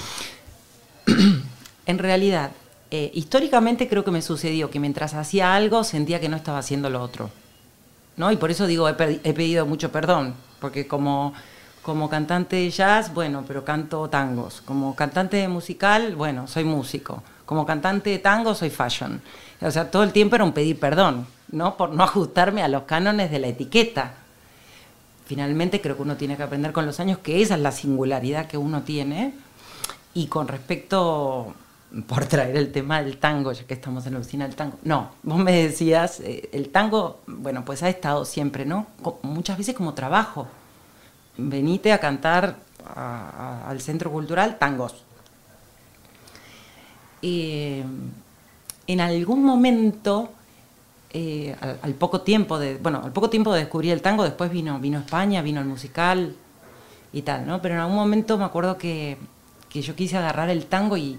en 1.87 1.99
realidad, 1.99 2.51
eh, 2.91 3.11
históricamente 3.15 3.89
creo 3.89 4.05
que 4.05 4.11
me 4.11 4.23
sucedió 4.23 4.71
que 4.71 4.81
mientras 4.81 5.15
hacía 5.15 5.55
algo 5.55 5.85
sentía 5.85 6.21
que 6.21 6.29
no 6.29 6.37
estaba 6.37 6.59
haciendo 6.59 6.91
lo 6.91 7.03
otro. 7.03 7.31
¿no? 8.19 8.33
Y 8.33 8.37
por 8.37 8.51
eso 8.51 8.67
digo, 8.67 8.89
he, 8.89 8.95
pedido 8.95 9.65
mucho 9.65 9.91
perdón, 9.91 10.35
porque 10.61 10.87
como, 10.87 11.33
como 11.83 12.11
cantante 12.11 12.57
de 12.57 12.71
jazz, 12.71 13.15
bueno, 13.15 13.45
pero 13.47 13.65
canto 13.65 14.09
tangos. 14.09 14.61
Como 14.61 14.95
cantante 14.97 15.47
musical, 15.49 16.17
bueno, 16.17 16.47
soy 16.47 16.65
músico. 16.65 17.23
Como 17.47 17.65
cantante 17.65 18.11
de 18.11 18.19
tango, 18.19 18.55
soy 18.55 18.71
fashion. 18.71 19.23
O 19.61 19.71
sea, 19.71 19.91
todo 19.91 20.03
el 20.03 20.13
tiempo 20.13 20.35
era 20.35 20.45
un 20.45 20.53
pedir 20.53 20.79
perdón, 20.79 21.27
¿no? 21.51 21.77
Por 21.77 21.91
no 21.91 22.05
ajustarme 22.05 22.63
a 22.63 22.69
los 22.69 22.83
cánones 22.83 23.31
de 23.31 23.39
la 23.39 23.47
etiqueta. 23.47 24.15
Finalmente 25.25 25.81
creo 25.81 25.97
que 25.97 26.03
uno 26.03 26.17
tiene 26.17 26.37
que 26.37 26.43
aprender 26.43 26.73
con 26.73 26.87
los 26.87 27.01
años 27.01 27.19
que 27.19 27.41
esa 27.41 27.55
es 27.55 27.61
la 27.61 27.73
singularidad 27.73 28.47
que 28.47 28.59
uno 28.59 28.83
tiene 28.83 29.33
y 30.15 30.27
con 30.27 30.49
respecto 30.49 31.55
por 32.07 32.27
traer 32.27 32.57
el 32.57 32.71
tema 32.71 33.03
del 33.03 33.19
tango, 33.19 33.53
ya 33.53 33.65
que 33.65 33.75
estamos 33.75 34.07
en 34.07 34.15
la 34.15 34.21
oficina 34.21 34.47
del 34.47 34.55
tango. 34.55 34.79
No, 34.83 35.11
vos 35.23 35.39
me 35.39 35.53
decías, 35.53 36.21
eh, 36.21 36.49
el 36.53 36.71
tango, 36.71 37.21
bueno, 37.27 37.65
pues 37.65 37.83
ha 37.83 37.89
estado 37.89 38.25
siempre, 38.25 38.65
¿no? 38.67 38.87
muchas 39.23 39.57
veces 39.57 39.75
como 39.75 39.95
trabajo. 39.95 40.47
Venite 41.37 41.93
a 41.93 41.99
cantar 41.99 42.57
al 42.95 43.81
centro 43.81 44.11
cultural 44.11 44.59
tangos. 44.59 45.05
Eh, 47.23 47.85
en 48.87 49.01
algún 49.01 49.45
momento, 49.45 50.31
eh, 51.11 51.57
al, 51.83 51.95
poco 51.95 52.21
tiempo 52.23 52.59
de, 52.59 52.77
bueno, 52.77 53.03
al 53.05 53.13
poco 53.13 53.31
tiempo 53.31 53.53
de 53.53 53.61
descubrir 53.61 53.93
el 53.93 54.03
tango, 54.03 54.25
después 54.25 54.51
vino, 54.51 54.79
vino 54.79 54.99
España, 54.99 55.43
vino 55.43 55.61
el 55.61 55.67
musical 55.67 56.35
y 57.13 57.23
tal, 57.23 57.47
¿no? 57.47 57.63
Pero 57.63 57.75
en 57.75 57.81
algún 57.81 57.97
momento 57.97 58.37
me 58.37 58.45
acuerdo 58.45 58.79
que, 58.79 59.17
que 59.79 59.83
yo 59.83 59.95
quise 59.95 60.17
agarrar 60.17 60.51
el 60.51 60.67
tango 60.67 60.97
y, 60.97 61.19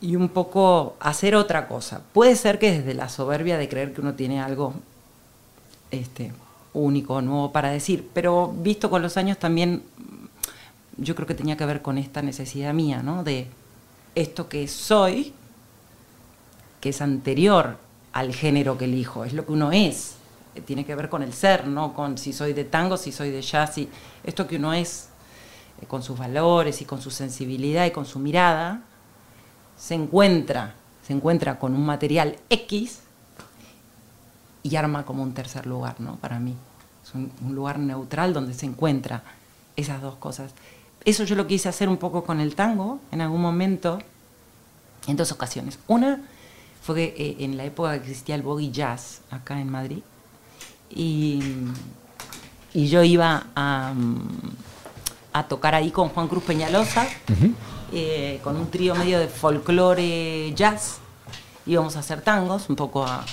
y 0.00 0.16
un 0.16 0.28
poco 0.28 0.96
hacer 0.98 1.36
otra 1.36 1.68
cosa. 1.68 2.02
Puede 2.12 2.34
ser 2.34 2.58
que 2.58 2.72
desde 2.72 2.94
la 2.94 3.08
soberbia 3.08 3.58
de 3.58 3.68
creer 3.68 3.94
que 3.94 4.00
uno 4.00 4.14
tiene 4.14 4.40
algo 4.40 4.74
este, 5.92 6.32
único, 6.72 7.22
nuevo 7.22 7.52
para 7.52 7.70
decir, 7.70 8.08
pero 8.12 8.52
visto 8.58 8.90
con 8.90 9.02
los 9.02 9.16
años 9.16 9.38
también 9.38 9.84
yo 10.96 11.14
creo 11.14 11.28
que 11.28 11.34
tenía 11.34 11.56
que 11.56 11.64
ver 11.64 11.80
con 11.80 11.96
esta 11.96 12.22
necesidad 12.22 12.74
mía, 12.74 13.02
¿no? 13.04 13.22
De 13.22 13.46
esto 14.16 14.48
que 14.48 14.66
soy, 14.66 15.32
que 16.80 16.88
es 16.88 17.00
anterior 17.00 17.76
al 18.12 18.34
género 18.34 18.78
que 18.78 18.86
elijo, 18.86 19.24
es 19.24 19.32
lo 19.32 19.46
que 19.46 19.52
uno 19.52 19.70
es, 19.70 20.16
tiene 20.64 20.84
que 20.84 20.96
ver 20.96 21.08
con 21.08 21.22
el 21.22 21.32
ser, 21.32 21.68
no 21.68 21.94
con 21.94 22.18
si 22.18 22.32
soy 22.32 22.52
de 22.52 22.64
tango, 22.64 22.96
si 22.96 23.12
soy 23.12 23.30
de 23.30 23.42
jazz, 23.42 23.78
y 23.78 23.88
esto 24.24 24.48
que 24.48 24.56
uno 24.56 24.72
es, 24.72 25.10
eh, 25.10 25.15
con 25.86 26.02
sus 26.02 26.18
valores 26.18 26.80
y 26.80 26.84
con 26.84 27.00
su 27.00 27.10
sensibilidad 27.10 27.84
y 27.86 27.90
con 27.90 28.06
su 28.06 28.18
mirada, 28.18 28.82
se 29.76 29.94
encuentra, 29.94 30.74
se 31.06 31.12
encuentra 31.12 31.58
con 31.58 31.74
un 31.74 31.84
material 31.84 32.36
X 32.48 33.00
y 34.62 34.76
arma 34.76 35.04
como 35.04 35.22
un 35.22 35.32
tercer 35.32 35.66
lugar, 35.66 36.00
¿no? 36.00 36.16
Para 36.16 36.40
mí. 36.40 36.54
Es 37.04 37.14
un, 37.14 37.30
lugar 37.54 37.78
neutral 37.78 38.32
donde 38.32 38.52
se 38.52 38.66
encuentra 38.66 39.22
esas 39.76 40.02
dos 40.02 40.16
cosas. 40.16 40.52
Eso 41.04 41.22
yo 41.22 41.36
lo 41.36 41.46
quise 41.46 41.68
hacer 41.68 41.88
un 41.88 41.98
poco 41.98 42.24
con 42.24 42.40
el 42.40 42.56
tango 42.56 42.98
en 43.12 43.20
algún 43.20 43.40
momento, 43.40 44.00
en 45.06 45.16
dos 45.16 45.30
ocasiones. 45.30 45.78
Una 45.86 46.20
fue 46.82 47.14
eh, 47.16 47.36
en 47.40 47.56
la 47.56 47.64
época 47.64 47.92
que 47.92 48.10
existía 48.10 48.34
el 48.34 48.42
boogie 48.42 48.72
jazz 48.72 49.20
acá 49.30 49.60
en 49.60 49.70
Madrid. 49.70 50.02
Y, 50.90 51.40
yo 52.74 53.02
iba 53.02 53.46
a, 53.54 53.94
a, 55.38 55.48
tocar 55.48 55.74
ahí 55.74 55.90
con 55.90 56.08
Juan 56.08 56.28
Cruz 56.28 56.44
Peñalosa. 56.44 57.06
Eh, 57.92 58.40
con 58.42 58.56
un 58.56 58.68
trío 58.70 58.94
medio 58.94 59.18
de 59.18 59.28
folclore 59.28 60.52
jazz. 60.54 60.98
Íbamos 61.66 61.96
a 61.96 62.00
hacer 62.00 62.20
tangos, 62.20 62.68
un 62.68 62.76
poco 62.76 63.04
a, 63.04 63.24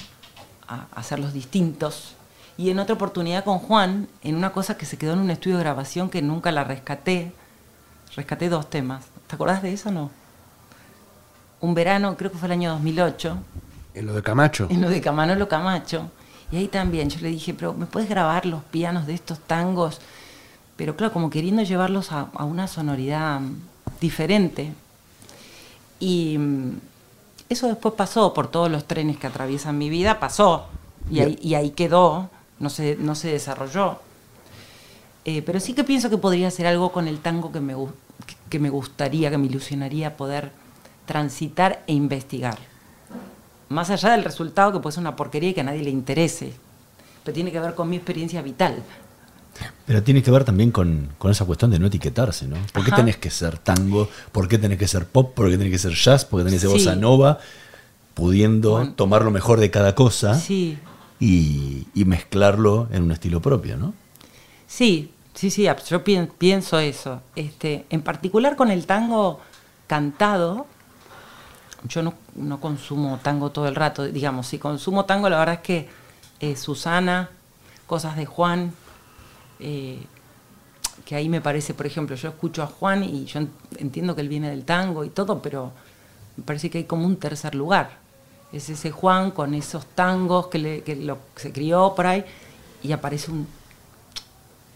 hacerlos 0.95 1.33
distintos. 1.33 2.15
Y 2.57 2.69
en 2.69 2.79
otra 2.79 2.95
oportunidad 2.95 3.43
con 3.43 3.59
Juan, 3.59 4.07
en 4.21 4.35
una 4.35 4.51
cosa 4.51 4.77
que 4.77 4.85
se 4.85 4.97
quedó 4.97 5.13
en 5.13 5.19
un 5.19 5.31
estudio 5.31 5.57
de 5.57 5.63
grabación 5.63 6.09
que 6.09 6.21
nunca 6.21 6.51
la 6.51 6.63
rescaté, 6.63 7.33
rescaté 8.15 8.49
dos 8.49 8.69
temas. 8.69 9.05
¿Te 9.27 9.35
acordás 9.35 9.61
de 9.61 9.73
eso 9.73 9.89
o 9.89 9.91
no? 9.91 10.11
Un 11.61 11.73
verano, 11.73 12.15
creo 12.17 12.31
que 12.31 12.37
fue 12.37 12.47
el 12.47 12.53
año 12.53 12.71
2008. 12.71 13.37
En 13.95 14.05
lo 14.05 14.13
de 14.13 14.21
Camacho. 14.21 14.67
En 14.69 14.81
lo 14.81 14.89
de 14.89 15.01
Camanolo 15.01 15.47
Camacho. 15.47 16.11
Y 16.51 16.57
ahí 16.57 16.67
también 16.67 17.09
yo 17.09 17.19
le 17.21 17.29
dije, 17.29 17.53
pero 17.53 17.73
¿me 17.73 17.85
puedes 17.85 18.09
grabar 18.09 18.45
los 18.45 18.61
pianos 18.63 19.07
de 19.07 19.13
estos 19.13 19.39
tangos? 19.39 19.99
Pero 20.83 20.97
claro, 20.97 21.13
como 21.13 21.29
queriendo 21.29 21.63
llevarlos 21.63 22.11
a 22.11 22.43
una 22.43 22.67
sonoridad 22.67 23.39
diferente. 24.01 24.73
Y 26.01 26.37
mm, 26.37 26.71
eso 27.47 27.67
después 27.69 27.93
pasó 27.93 28.33
por 28.33 28.47
todos 28.51 28.69
los 28.69 28.83
trenes 28.83 29.15
que 29.15 29.27
atraviesan 29.27 29.77
mi 29.77 29.89
vida, 29.89 30.19
pasó. 30.19 30.65
Y, 31.09 31.53
ahí, 31.53 31.69
quedó, 31.69 32.29
no 32.59 32.69
se, 32.69 32.97
no 32.97 33.15
se 33.15 33.29
desarrolló. 33.29 33.99
Eh, 35.23 35.41
pero 35.41 35.61
sí 35.61 35.71
que 35.71 35.85
pienso 35.85 36.09
que 36.09 36.17
podría 36.17 36.51
ser 36.51 36.67
algo 36.67 36.91
con 36.91 37.07
el 37.07 37.19
tango 37.19 37.53
que 37.53 37.61
me, 37.61 37.75
que 38.49 38.59
me 38.59 38.69
gustaría, 38.69 39.29
que 39.29 39.37
me 39.37 39.45
ilusionaría 39.45 40.17
poder 40.17 40.51
transitar 41.05 41.81
e 41.87 41.93
investigar. 41.93 42.57
Más 43.69 43.89
allá 43.89 44.11
del 44.11 44.25
resultado 44.25 44.73
que 44.73 44.79
puede 44.79 44.95
ser 44.95 45.01
una 45.01 45.15
porquería 45.15 45.51
y 45.51 45.53
que 45.53 45.61
a 45.61 45.63
nadie 45.63 45.81
le 45.81 45.91
interese, 45.91 46.51
pero 47.23 47.33
tiene 47.33 47.53
que 47.53 47.61
ver 47.61 47.73
con 47.73 47.87
mi 47.87 47.95
experiencia 47.95 48.41
vital. 48.41 48.83
Pero 49.85 50.01
tiene 50.01 50.23
que 50.23 50.31
ver 50.31 50.43
también 50.43 50.71
con, 50.71 51.09
esa 51.29 51.45
cuestión 51.45 51.71
de 51.71 51.79
no 51.79 51.87
etiquetarse, 51.87 52.47
¿no? 52.47 52.55
¿Por 52.71 52.83
qué 52.85 52.91
tenés 52.91 53.17
que 53.17 53.29
ser 53.29 53.57
tango? 53.57 54.09
¿Por 54.31 54.47
qué 54.47 54.57
tenés 54.57 54.77
que 54.77 54.87
ser 54.87 55.05
pop? 55.05 55.33
¿Por 55.33 55.49
qué 55.49 55.57
tenés 55.57 55.71
que 55.71 55.77
ser 55.77 55.93
jazz? 55.93 56.25
¿Por 56.25 56.39
qué 56.39 56.45
tenés 56.45 56.61
que 56.61 56.67
ser 56.67 56.75
bossa 56.75 56.95
nova? 56.95 57.39
Pudiendo 58.13 58.93
tomar 58.95 59.23
lo 59.23 59.31
mejor 59.31 59.59
de 59.59 59.71
cada 59.71 59.95
cosa 59.95 60.41
y, 61.19 61.87
mezclarlo 61.93 62.87
en 62.91 63.03
un 63.03 63.11
estilo 63.11 63.41
propio, 63.41 63.77
¿no? 63.77 63.93
Sí, 64.67 65.11
sí, 65.33 65.49
sí, 65.49 65.67
yo 65.89 66.03
pienso 66.03 66.79
eso. 66.79 67.21
Este, 67.35 67.85
en 67.89 68.01
particular 68.01 68.55
con 68.55 68.71
el 68.71 68.85
tango 68.85 69.39
cantado, 69.87 70.65
yo 71.87 72.01
no, 72.01 72.59
consumo 72.59 73.19
tango 73.21 73.51
todo 73.51 73.67
el 73.67 73.75
rato, 73.75 74.05
digamos, 74.05 74.47
si 74.47 74.57
consumo 74.57 75.05
tango, 75.05 75.29
la 75.29 75.37
verdad 75.37 75.55
es 75.55 75.61
que 75.61 75.89
eh, 76.39 76.55
Susana, 76.55 77.29
cosas 77.85 78.15
de 78.15 78.25
Juan, 78.25 78.73
eh, 79.63 79.97
que 81.05 81.15
ahí 81.15 81.29
me 81.29 81.41
parece, 81.41 81.73
por 81.73 81.85
ejemplo, 81.85 82.15
yo 82.15 82.29
escucho 82.29 82.63
a 82.63 82.67
Juan 82.67 83.03
y 83.03 83.25
yo 83.25 83.41
entiendo 83.77 84.15
que 84.15 84.21
él 84.21 84.29
viene 84.29 84.49
del 84.49 84.63
tango 84.63 85.03
y 85.03 85.09
todo, 85.09 85.41
pero 85.41 85.71
me 86.37 86.43
parece 86.43 86.69
que 86.69 86.79
hay 86.79 86.83
como 86.83 87.05
un 87.05 87.17
tercer 87.17 87.55
lugar. 87.55 87.97
Es 88.51 88.69
ese 88.69 88.91
Juan 88.91 89.31
con 89.31 89.53
esos 89.53 89.85
tangos 89.85 90.47
que, 90.47 90.83
lo, 91.01 91.17
se 91.35 91.51
crió 91.51 91.93
por 91.95 92.05
ahí 92.05 92.23
y 92.83 92.91
aparece 92.91 93.31
un, 93.31 93.47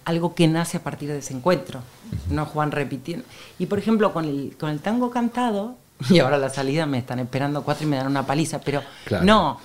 algo 0.06 0.34
que 0.34 0.48
nace 0.48 0.78
a 0.78 0.84
partir 0.84 1.10
de 1.10 1.20
ese 1.20 1.34
encuentro, 1.34 1.82
no 2.30 2.46
Juan 2.46 2.72
repitiendo. 2.72 3.26
Y 3.60 3.66
por 3.68 3.78
ejemplo, 3.78 4.14
con 4.14 4.26
el, 4.26 4.56
con 4.60 4.70
el 4.70 4.80
tango 4.80 5.12
cantado, 5.12 5.76
y 6.10 6.20
ahora 6.20 6.38
la 6.38 6.50
salida 6.50 6.86
me 6.86 6.98
están 6.98 7.20
esperando 7.20 7.64
cuatro 7.64 7.86
y 7.86 7.90
me 7.90 7.98
dan 7.98 8.08
una 8.08 8.26
paliza, 8.26 8.60
pero 8.60 8.82
no, 9.22 9.60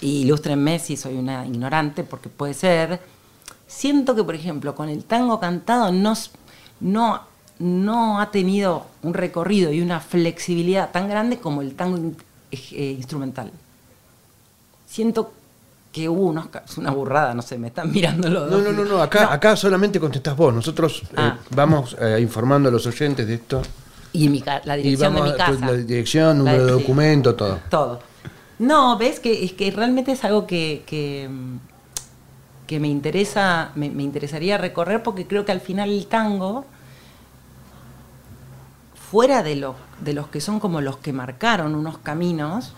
ilústrenme 0.00 0.78
si 0.78 0.96
soy 0.96 1.16
una 1.16 1.46
ignorante, 1.46 2.04
porque 2.04 2.28
puede 2.28 2.54
ser 2.54 3.00
siento 3.68 4.16
que, 4.16 4.24
por 4.24 4.34
ejemplo, 4.34 4.74
con 4.74 4.88
el 4.88 5.04
tango 5.04 5.38
cantado 5.38 5.92
no, 5.92 6.14
no, 6.80 7.20
no 7.60 8.20
ha 8.20 8.30
tenido 8.32 8.86
un 9.02 9.14
recorrido 9.14 9.72
y 9.72 9.80
una 9.80 10.00
flexibilidad 10.00 10.90
tan 10.90 11.08
grande 11.08 11.38
como 11.38 11.62
el 11.62 11.74
tango 11.76 11.98
eh, 12.50 12.96
instrumental. 12.98 13.52
Siento 14.86 15.32
que 15.92 16.08
hubo 16.08 16.22
unos, 16.22 16.48
es 16.66 16.78
una 16.78 16.90
burrada, 16.90 17.34
no 17.34 17.42
sé, 17.42 17.58
me 17.58 17.68
están 17.68 17.92
mirando 17.92 18.28
los 18.28 18.50
dos. 18.50 18.62
No, 18.62 18.72
no, 18.72 18.84
no, 18.84 19.02
acá, 19.02 19.32
acá 19.32 19.54
solamente 19.54 20.00
contestás 20.00 20.36
vos. 20.36 20.52
Nosotros 20.52 21.02
eh, 21.10 21.14
ah. 21.16 21.38
vamos 21.50 21.96
eh, 22.00 22.18
informando 22.20 22.70
a 22.70 22.72
los 22.72 22.86
oyentes 22.86 23.26
de 23.26 23.34
esto. 23.34 23.62
Y 24.12 24.30
mi, 24.30 24.42
la 24.64 24.76
dirección 24.76 25.14
de 25.14 25.22
mi 25.22 25.36
casa. 25.36 25.66
La 25.66 25.72
dirección, 25.72 26.38
número 26.38 26.64
de 26.64 26.72
documento, 26.72 27.34
todo. 27.34 27.60
Todo. 27.68 28.00
No, 28.58 28.96
ves 28.96 29.20
que 29.20 29.44
es 29.44 29.52
que 29.52 29.70
realmente 29.70 30.12
es 30.12 30.24
algo 30.24 30.46
que 30.46 30.82
que 30.86 31.28
me 32.78 32.88
interesa, 32.88 33.72
me, 33.74 33.86
interesaría 33.86 34.58
recorrer 34.58 35.02
porque 35.02 35.26
creo 35.26 35.46
que 35.46 35.52
al 35.52 35.62
final 35.62 35.90
el 35.90 36.06
tango, 36.06 36.66
fuera 39.10 39.42
de, 39.42 39.56
lo, 39.56 39.74
de 40.00 40.12
los 40.12 40.28
que 40.28 40.42
son 40.42 40.60
como 40.60 40.82
los 40.82 40.98
que 40.98 41.14
marcaron 41.14 41.74
unos 41.74 41.96
caminos, 41.96 42.74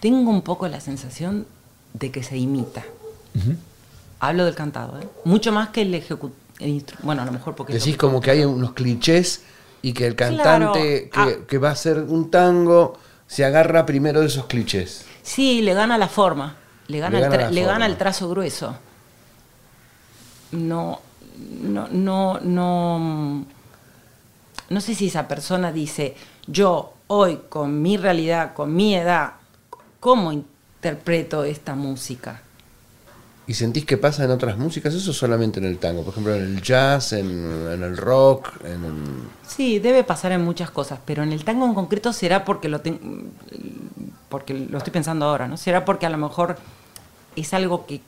tengo 0.00 0.30
un 0.30 0.42
poco 0.42 0.68
la 0.68 0.80
sensación 0.80 1.46
de 1.94 2.10
que 2.10 2.22
se 2.22 2.36
imita. 2.36 2.84
Hablo 4.20 4.44
del 4.44 4.54
cantado, 4.54 5.00
¿eh? 5.00 5.08
mucho 5.24 5.50
más 5.50 5.70
que 5.70 5.82
el 5.82 5.94
ejecutivo. 5.94 6.36
Bueno, 7.02 7.22
a 7.22 7.24
lo 7.24 7.32
mejor 7.32 7.54
porque... 7.54 7.72
Decís 7.72 7.96
como 7.96 8.20
que 8.20 8.32
hay 8.32 8.44
unos 8.44 8.72
clichés 8.72 9.42
y 9.80 9.94
que 9.94 10.06
el 10.06 10.14
cantante 10.14 11.08
que, 11.08 11.18
ah. 11.18 11.30
que, 11.48 11.58
va 11.58 11.70
a 11.70 11.72
hacer 11.72 11.98
un 12.00 12.30
tango 12.30 12.98
se 13.26 13.46
agarra 13.46 13.86
primero 13.86 14.20
de 14.20 14.26
esos 14.26 14.44
clichés. 14.44 15.06
Sí, 15.22 15.62
le 15.62 15.72
gana 15.72 15.96
la 15.96 16.08
forma. 16.08 16.56
Le 16.92 16.98
gana, 17.64 17.86
el, 17.86 17.96
trazo 17.96 18.28
grueso. 18.28 18.76
No, 20.52 21.00
no, 21.62 21.88
no, 21.88 22.38
no. 22.40 23.46
No 24.68 24.80
sé 24.80 24.94
si 24.94 25.06
esa 25.06 25.26
persona 25.26 25.72
dice, 25.72 26.14
yo 26.46 26.92
hoy 27.06 27.40
con 27.48 27.80
mi 27.80 27.96
realidad, 27.96 28.52
con 28.52 28.74
mi 28.74 28.94
edad, 28.94 29.32
¿cómo 30.00 30.32
interpreto 30.32 31.44
esta 31.44 31.74
música? 31.74 32.42
¿Y 33.46 33.54
sentís 33.54 33.84
que 33.84 33.96
pasa 33.96 34.24
en 34.24 34.30
otras 34.30 34.56
músicas? 34.56 34.94
Eso 34.94 35.12
solamente 35.12 35.58
en 35.58 35.66
el 35.66 35.78
tango, 35.78 36.02
por 36.02 36.12
ejemplo, 36.12 36.34
en 36.34 36.42
el 36.42 36.62
jazz, 36.62 37.12
en, 37.12 37.26
el 37.26 37.96
rock, 37.96 38.52
en 38.64 39.28
Sí, 39.46 39.78
debe 39.78 40.04
pasar 40.04 40.32
en 40.32 40.42
muchas 40.42 40.70
cosas, 40.70 41.00
pero 41.04 41.22
en 41.22 41.32
el 41.32 41.44
tango 41.44 41.66
en 41.66 41.74
concreto 41.74 42.12
será 42.12 42.44
porque 42.44 42.68
lo, 42.68 42.80
porque 44.28 44.54
lo 44.54 44.78
estoy 44.78 44.92
pensando 44.92 45.26
ahora, 45.26 45.48
¿no? 45.48 45.56
Será 45.56 45.84
porque 45.84 46.06
a 46.06 46.10
lo 46.10 46.18
mejor 46.18 46.56
es 47.36 47.54
algo 47.54 47.86
que, 47.86 48.00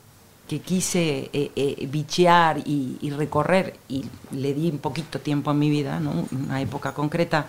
que 0.47 0.59
quise 0.61 1.29
eh, 1.33 1.51
eh, 1.55 1.87
bichear 1.91 2.59
y, 2.59 2.97
y 3.01 3.09
recorrer 3.11 3.75
y 3.89 4.05
le 4.31 4.53
di 4.53 4.69
un 4.69 4.77
poquito 4.79 5.19
tiempo 5.19 5.49
a 5.49 5.53
mi 5.53 5.69
vida, 5.69 5.99
¿no? 5.99 6.25
una 6.31 6.61
época 6.61 6.93
concreta, 6.93 7.47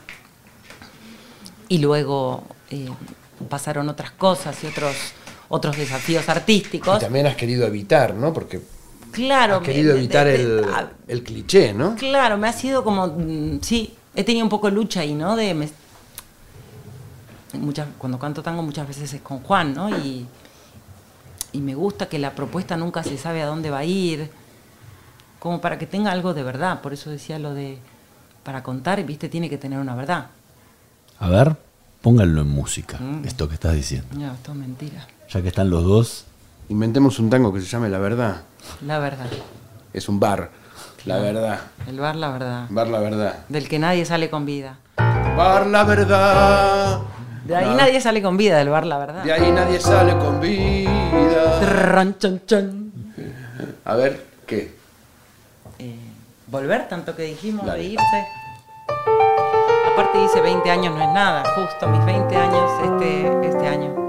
y 1.68 1.78
luego 1.78 2.44
eh, 2.70 2.88
pasaron 3.48 3.88
otras 3.88 4.12
cosas 4.12 4.62
y 4.64 4.66
otros, 4.66 4.94
otros 5.48 5.76
desafíos 5.76 6.28
artísticos. 6.28 6.98
Y 6.98 7.00
también 7.00 7.26
has 7.26 7.36
querido 7.36 7.66
evitar, 7.66 8.14
¿no? 8.14 8.32
Porque 8.32 8.60
Claro, 9.12 9.56
has 9.56 9.62
querido 9.62 9.94
me- 9.94 9.98
evitar 10.00 10.26
de- 10.26 10.38
de- 10.38 10.58
el, 10.60 10.64
a- 10.64 10.90
el 11.08 11.22
cliché, 11.22 11.72
¿no? 11.74 11.96
Claro, 11.96 12.36
me 12.38 12.48
ha 12.48 12.52
sido 12.52 12.84
como, 12.84 13.06
mm, 13.08 13.60
sí, 13.62 13.92
he 14.14 14.24
tenido 14.24 14.44
un 14.44 14.50
poco 14.50 14.68
de 14.68 14.72
lucha 14.74 15.00
ahí, 15.00 15.14
¿no? 15.14 15.34
De 15.36 15.54
me- 15.54 15.68
muchas, 17.54 17.88
cuando 17.98 18.18
canto 18.18 18.42
tango 18.42 18.62
muchas 18.62 18.86
veces 18.86 19.12
es 19.12 19.20
con 19.22 19.40
Juan, 19.40 19.74
¿no? 19.74 19.88
Y, 19.90 20.26
y 21.52 21.60
me 21.60 21.74
gusta 21.74 22.08
que 22.08 22.18
la 22.18 22.32
propuesta 22.32 22.76
nunca 22.76 23.02
se 23.02 23.16
sabe 23.18 23.42
a 23.42 23.46
dónde 23.46 23.70
va 23.70 23.78
a 23.78 23.84
ir, 23.84 24.30
como 25.38 25.60
para 25.60 25.78
que 25.78 25.86
tenga 25.86 26.10
algo 26.12 26.34
de 26.34 26.42
verdad. 26.42 26.80
Por 26.80 26.92
eso 26.92 27.10
decía 27.10 27.38
lo 27.38 27.54
de, 27.54 27.78
para 28.42 28.62
contar, 28.62 29.02
viste, 29.04 29.28
tiene 29.28 29.48
que 29.50 29.58
tener 29.58 29.78
una 29.78 29.94
verdad. 29.94 30.26
A 31.18 31.28
ver, 31.28 31.56
pónganlo 32.02 32.42
en 32.42 32.48
música, 32.48 32.98
Mm. 32.98 33.24
esto 33.24 33.48
que 33.48 33.54
estás 33.54 33.74
diciendo. 33.74 34.08
No, 34.16 34.32
esto 34.32 34.52
es 34.52 34.58
mentira. 34.58 35.06
Ya 35.30 35.42
que 35.42 35.48
están 35.48 35.70
los 35.70 35.84
dos, 35.84 36.24
Inventemos 36.68 37.20
un 37.20 37.30
tango 37.30 37.52
que 37.52 37.60
se 37.60 37.66
llame 37.68 37.88
La 37.88 37.98
Verdad. 37.98 38.38
La 38.84 38.98
verdad. 38.98 39.26
Es 39.92 40.08
un 40.08 40.18
bar. 40.18 40.50
La 41.04 41.18
verdad. 41.18 41.60
El 41.86 42.00
bar, 42.00 42.16
la 42.16 42.30
verdad. 42.32 42.66
Bar 42.70 42.88
La 42.88 42.98
Verdad. 42.98 43.38
Del 43.48 43.68
que 43.68 43.78
nadie 43.78 44.04
sale 44.04 44.28
con 44.30 44.44
vida. 44.44 44.78
Bar 44.96 45.68
La 45.68 45.84
Verdad. 45.84 47.02
De 47.44 47.54
ahí 47.54 47.66
No. 47.66 47.76
nadie 47.76 48.00
sale 48.00 48.20
con 48.20 48.36
vida, 48.36 48.58
del 48.58 48.68
bar, 48.70 48.84
la 48.84 48.98
verdad. 48.98 49.22
De 49.22 49.32
ahí 49.32 49.52
nadie 49.52 49.78
sale 49.78 50.18
con 50.18 50.40
vida. 50.40 50.90
Chan, 51.86 52.40
chan. 52.46 52.92
A 53.84 53.94
ver, 53.94 54.24
¿qué? 54.44 54.74
eh, 55.78 55.96
volver, 56.48 56.88
tanto 56.88 57.14
que 57.14 57.22
dijimos 57.22 57.64
Dale. 57.64 57.78
de 57.78 57.84
irse. 57.90 58.26
Aparte 59.92 60.18
dice 60.18 60.40
20 60.40 60.68
años 60.68 60.94
no 60.94 61.00
es 61.02 61.12
nada, 61.14 61.44
justo 61.54 61.86
mis 61.88 62.04
20 62.04 62.36
años 62.36 62.70
este, 62.82 63.48
este 63.48 63.68
año. 63.68 64.05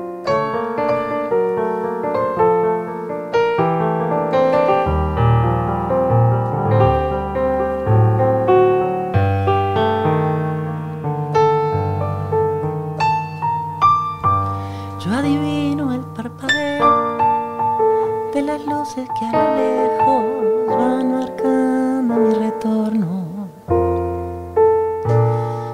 Luces 18.88 19.10
que 19.20 19.25
a 19.25 19.32
lo 19.32 19.56
lejos 19.56 20.77
van 20.77 21.12
marcando 21.12 22.15
mi 22.15 22.34
retorno. 22.36 23.50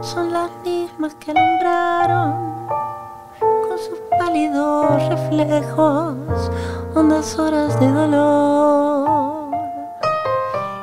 Son 0.01 0.33
las 0.33 0.49
mismas 0.63 1.13
que 1.15 1.31
alumbraron 1.31 2.67
con 3.39 3.77
sus 3.77 3.99
pálidos 4.17 5.09
reflejos 5.09 6.51
hondas 6.95 7.37
horas 7.37 7.79
de 7.79 7.87
dolor. 7.87 9.51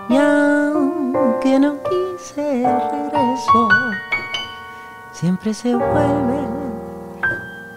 Y 0.08 0.16
aunque 0.16 1.58
no 1.58 1.74
quise 1.82 2.64
el 2.64 2.80
regreso, 2.90 3.68
siempre 5.12 5.52
se 5.52 5.74
vuelve 5.74 6.40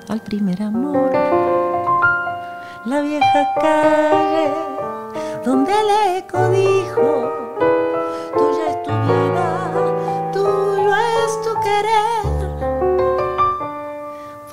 al 0.10 0.20
primer 0.20 0.62
amor 0.62 1.63
la 2.86 3.00
vieja 3.00 3.54
calle 3.62 4.52
donde 5.46 5.72
el 5.72 6.18
eco 6.18 6.50
dijo, 6.50 7.32
tuya 8.38 8.70
es 8.72 8.84
tu 8.84 8.92
vida, 8.92 10.32
tuyo 10.34 10.94
es 10.94 11.42
tu 11.44 11.54
querer. 11.62 12.24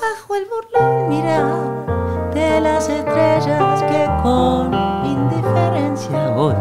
Bajo 0.01 0.35
el 0.37 0.47
burlón 0.47 1.09
mirar 1.09 2.31
de 2.33 2.61
las 2.61 2.89
estrellas 2.89 3.83
que 3.83 4.09
con 4.23 4.75
indiferencia 5.05 6.31
hoy 6.37 6.55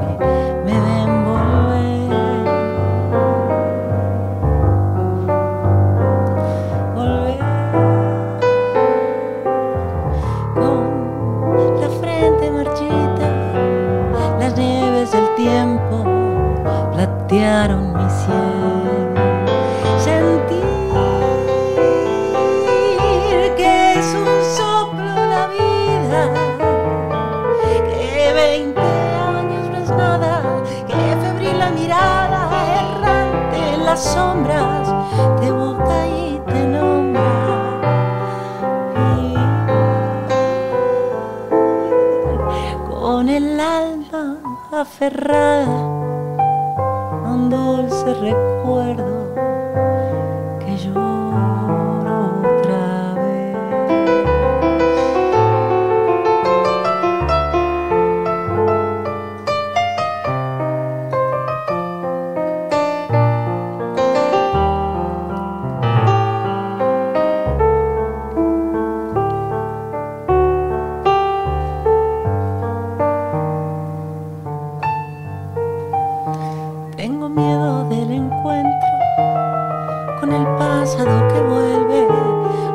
el 80.39 80.47
pasado 80.55 81.27
que 81.27 81.39
vuelve 81.41 82.07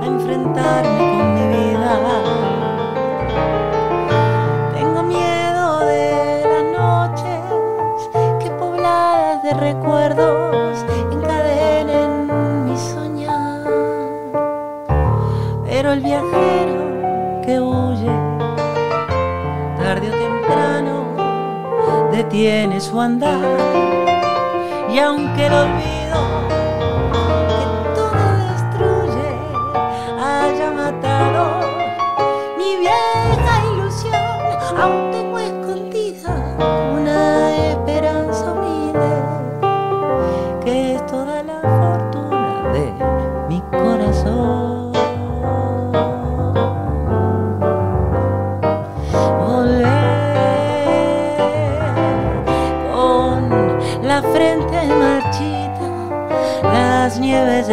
a 0.03 0.07
enfrentarme 0.07 0.99
con 0.99 1.35
mi 1.35 1.45
vida. 1.57 1.93
Tengo 4.75 5.03
miedo 5.03 5.81
de 5.81 6.45
las 6.53 6.65
noches 6.81 7.41
que 8.41 8.51
pobladas 8.51 9.43
de 9.43 9.55
recuerdos 9.55 10.85
encadenen 11.11 12.67
mi 12.67 12.77
soñar. 12.77 13.63
Pero 15.65 15.93
el 15.93 16.01
viajero 16.01 17.41
que 17.45 17.61
huye 17.61 18.13
tarde 19.79 20.11
o 20.11 20.17
temprano 20.27 20.95
detiene 22.13 22.79
su 22.81 23.01
andar 23.01 23.57
y 24.93 24.99
aunque 24.99 25.47
el 25.47 25.53
olvido 25.53 25.94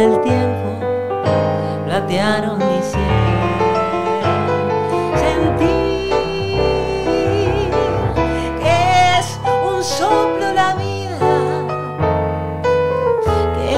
del 0.02 0.20
tiempo 0.20 0.68
platearon 1.84 2.58
mi 2.58 2.82
cielo. 2.82 3.06
Sentir 5.22 6.10
que 8.60 9.18
es 9.18 9.38
un 9.64 9.84
soplo 9.84 10.52
la 10.52 10.74
vida, 10.74 11.32
que 13.54 13.76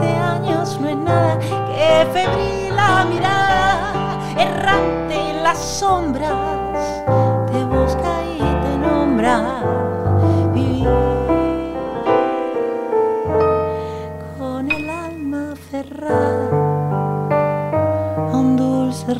20 0.00 0.06
años 0.34 0.80
no 0.80 0.88
es 0.88 0.96
nada, 0.96 1.38
que 1.38 2.06
febril 2.14 2.74
la 2.74 3.04
mirada, 3.04 3.92
errante 4.38 5.14
en 5.32 5.42
las 5.42 5.58
sombras, 5.58 6.32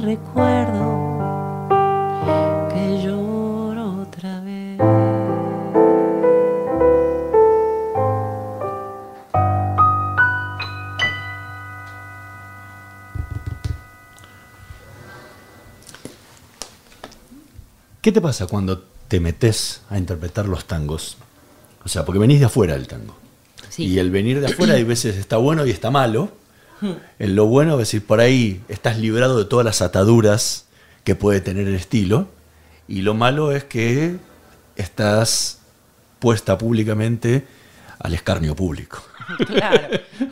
recuerdo 0.06 1.18
que 2.72 3.02
lloro 3.02 4.02
otra 4.02 4.40
vez. 4.40 4.78
¿Qué 18.00 18.12
te 18.12 18.20
pasa 18.20 18.46
cuando 18.46 18.84
te 19.08 19.18
metes 19.18 19.82
a 19.90 19.98
interpretar 19.98 20.46
los 20.46 20.66
tangos? 20.66 21.16
O 21.84 21.88
sea, 21.88 22.04
porque 22.04 22.20
venís 22.20 22.38
de 22.38 22.46
afuera 22.46 22.74
del 22.74 22.86
tango. 22.86 23.16
Y 23.76 23.98
el 23.98 24.12
venir 24.12 24.40
de 24.40 24.46
afuera 24.46 24.74
hay 24.74 24.84
veces 24.84 25.16
está 25.16 25.36
bueno 25.36 25.66
y 25.66 25.70
está 25.70 25.90
malo 25.90 26.30
En 27.18 27.36
lo 27.36 27.46
bueno 27.46 27.72
es 27.74 27.78
decir, 27.78 28.04
por 28.06 28.20
ahí 28.20 28.62
estás 28.68 28.98
librado 28.98 29.38
de 29.38 29.44
todas 29.44 29.64
las 29.64 29.82
ataduras 29.82 30.66
que 31.04 31.14
puede 31.14 31.40
tener 31.40 31.66
el 31.68 31.74
estilo. 31.74 32.28
Y 32.88 33.02
lo 33.02 33.14
malo 33.14 33.52
es 33.52 33.64
que 33.64 34.16
estás 34.76 35.58
puesta 36.18 36.56
públicamente 36.58 37.46
al 37.98 38.14
escarnio 38.14 38.54
público. 38.54 39.02
Claro, 39.48 39.88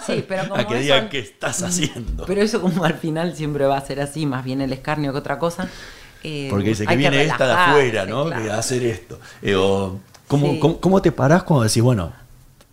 sí, 0.07 0.25
pero 0.29 0.45
como 0.49 0.61
a 0.61 0.69
que 0.69 0.77
digan 0.79 1.09
qué 1.09 1.19
estás 1.19 1.65
haciendo. 1.65 2.25
Pero 2.27 2.41
eso 2.43 2.61
como 2.61 2.85
al 2.85 2.95
final 2.95 3.35
siempre 3.35 3.67
va 3.67 3.77
a 3.77 3.85
ser 3.85 4.01
así, 4.01 4.25
más 4.25 4.45
bien 4.45 4.61
el 4.61 4.73
escarnio 4.73 5.11
que 5.13 5.19
otra 5.19 5.41
cosa. 5.41 5.69
eh, 6.23 6.47
Porque 6.49 6.69
dice 6.69 6.87
que 6.87 6.95
viene 6.97 7.25
esta 7.25 7.45
de 7.45 7.53
afuera, 7.55 8.07
¿no? 8.07 8.27
claro. 8.27 8.45
Que 8.45 8.53
hacer 8.53 8.85
esto. 8.85 9.19
Eh, 9.43 9.57
o, 9.57 9.99
¿cómo, 10.29 10.53
Sí. 10.53 10.59
cómo, 10.61 10.81
cómo 10.81 11.03
te 11.03 11.11
parás 11.11 11.43
cuando 11.43 11.65
decís, 11.65 11.83
bueno, 11.83 12.13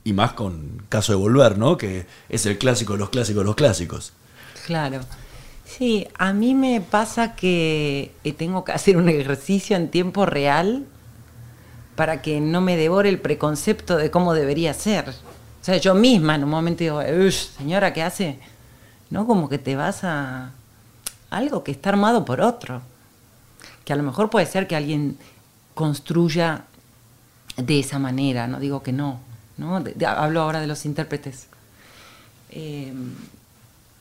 y 0.03 0.13
más 0.13 0.33
con 0.33 0.83
caso 0.89 1.11
de 1.13 1.17
volver, 1.17 1.57
¿no? 1.57 1.77
Que 1.77 2.05
es 2.29 2.45
el 2.45 2.57
clásico 2.57 2.93
de 2.93 2.99
los 2.99 3.09
clásicos 3.09 3.41
de 3.41 3.45
los 3.45 3.55
clásicos. 3.55 4.13
Claro. 4.65 5.01
Sí, 5.65 6.07
a 6.17 6.33
mí 6.33 6.53
me 6.53 6.81
pasa 6.81 7.35
que 7.35 8.11
eh, 8.23 8.33
tengo 8.33 8.65
que 8.65 8.71
hacer 8.73 8.97
un 8.97 9.07
ejercicio 9.09 9.77
en 9.77 9.89
tiempo 9.89 10.25
real 10.25 10.85
para 11.95 12.21
que 12.21 12.41
no 12.41 12.61
me 12.61 12.75
devore 12.77 13.09
el 13.09 13.19
preconcepto 13.19 13.97
de 13.97 14.11
cómo 14.11 14.33
debería 14.33 14.73
ser. 14.73 15.09
O 15.09 15.63
sea, 15.63 15.77
yo 15.77 15.93
misma 15.93 16.35
en 16.35 16.43
un 16.43 16.49
momento 16.49 16.79
digo, 16.83 16.99
"Ush, 16.99 17.49
señora, 17.57 17.93
¿qué 17.93 18.01
hace? 18.01 18.39
No, 19.09 19.27
como 19.27 19.47
que 19.49 19.59
te 19.59 19.75
vas 19.75 20.03
a 20.03 20.51
algo 21.29 21.63
que 21.63 21.71
está 21.71 21.89
armado 21.89 22.25
por 22.25 22.41
otro. 22.41 22.81
Que 23.85 23.93
a 23.93 23.95
lo 23.95 24.03
mejor 24.03 24.29
puede 24.29 24.45
ser 24.45 24.67
que 24.67 24.75
alguien 24.75 25.17
construya 25.73 26.65
de 27.57 27.79
esa 27.79 27.99
manera, 27.99 28.47
no 28.47 28.59
digo 28.59 28.83
que 28.83 28.91
no, 28.91 29.19
hablo 30.05 30.41
ahora 30.41 30.59
de 30.59 30.67
los 30.67 30.85
intérpretes. 30.85 31.47
Eh, 32.49 32.93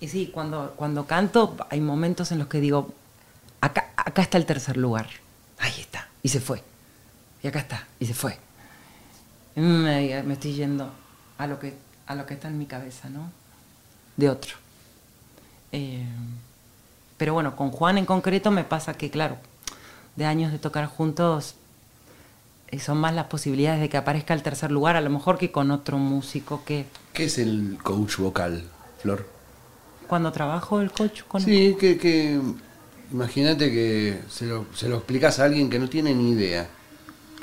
y 0.01 0.09
sí, 0.09 0.31
cuando, 0.33 0.75
cuando 0.77 1.07
canto 1.07 1.57
hay 1.69 1.81
momentos 1.81 2.33
en 2.33 2.39
los 2.39 2.49
que 2.49 2.61
digo, 2.61 2.93
acá, 3.61 3.91
acá 3.97 4.23
está 4.23 4.39
el 4.39 4.47
tercer 4.47 4.77
lugar, 4.77 5.09
ahí 5.59 5.75
está, 5.79 6.09
y 6.23 6.29
se 6.29 6.41
fue. 6.41 6.63
Y 7.43 7.49
acá 7.49 7.61
está, 7.61 7.87
y 7.99 8.07
se 8.07 8.15
fue. 8.15 8.39
Me, 9.57 10.33
estoy 10.33 10.55
yendo 10.55 10.91
a 11.39 11.47
lo, 11.47 11.59
que, 11.59 11.75
a 12.07 12.15
lo 12.15 12.27
que 12.27 12.35
está 12.35 12.49
en 12.49 12.59
mi 12.59 12.67
cabeza, 12.67 13.09
¿no? 13.11 13.31
De 14.17 14.31
otro. 14.31 14.57
Eh, 15.73 16.07
pero 17.17 17.35
bueno, 17.35 17.57
con 17.57 17.71
Juan 17.71 17.99
en 17.99 18.07
concreto 18.07 18.51
me 18.51 18.65
pasa 18.65 18.95
que, 18.95 19.11
claro, 19.11 19.37
de 20.17 20.25
años 20.25 20.53
de 20.53 20.59
tocar 20.59 20.87
juntos, 20.87 21.55
son 22.79 22.99
más 22.99 23.15
las 23.15 23.27
posibilidades 23.27 23.81
de 23.81 23.89
que 23.89 23.97
aparezca 23.97 24.35
el 24.35 24.43
tercer 24.43 24.71
lugar, 24.71 24.97
a 24.97 25.01
lo 25.01 25.11
mejor 25.11 25.39
que 25.39 25.51
con 25.51 25.71
otro 25.71 25.99
músico 25.99 26.65
que 26.65 26.87
¿Qué 27.13 27.25
es 27.25 27.39
el 27.39 27.79
coach 27.83 28.17
vocal, 28.19 28.65
Flor? 29.03 29.25
cuando 30.07 30.33
trabajo 30.33 30.81
el 30.81 30.91
coach 30.91 31.23
con 31.29 31.43
Sí, 31.43 31.77
que, 31.81 31.97
que 31.99 32.41
imagínate 33.13 33.71
que 33.71 34.21
se 34.29 34.47
lo, 34.47 34.67
se 34.75 34.89
lo 34.89 34.97
explicas 34.97 35.39
a 35.39 35.45
alguien 35.45 35.71
que 35.71 35.79
no 35.79 35.89
tiene 35.89 36.15
ni 36.15 36.31
idea. 36.33 36.69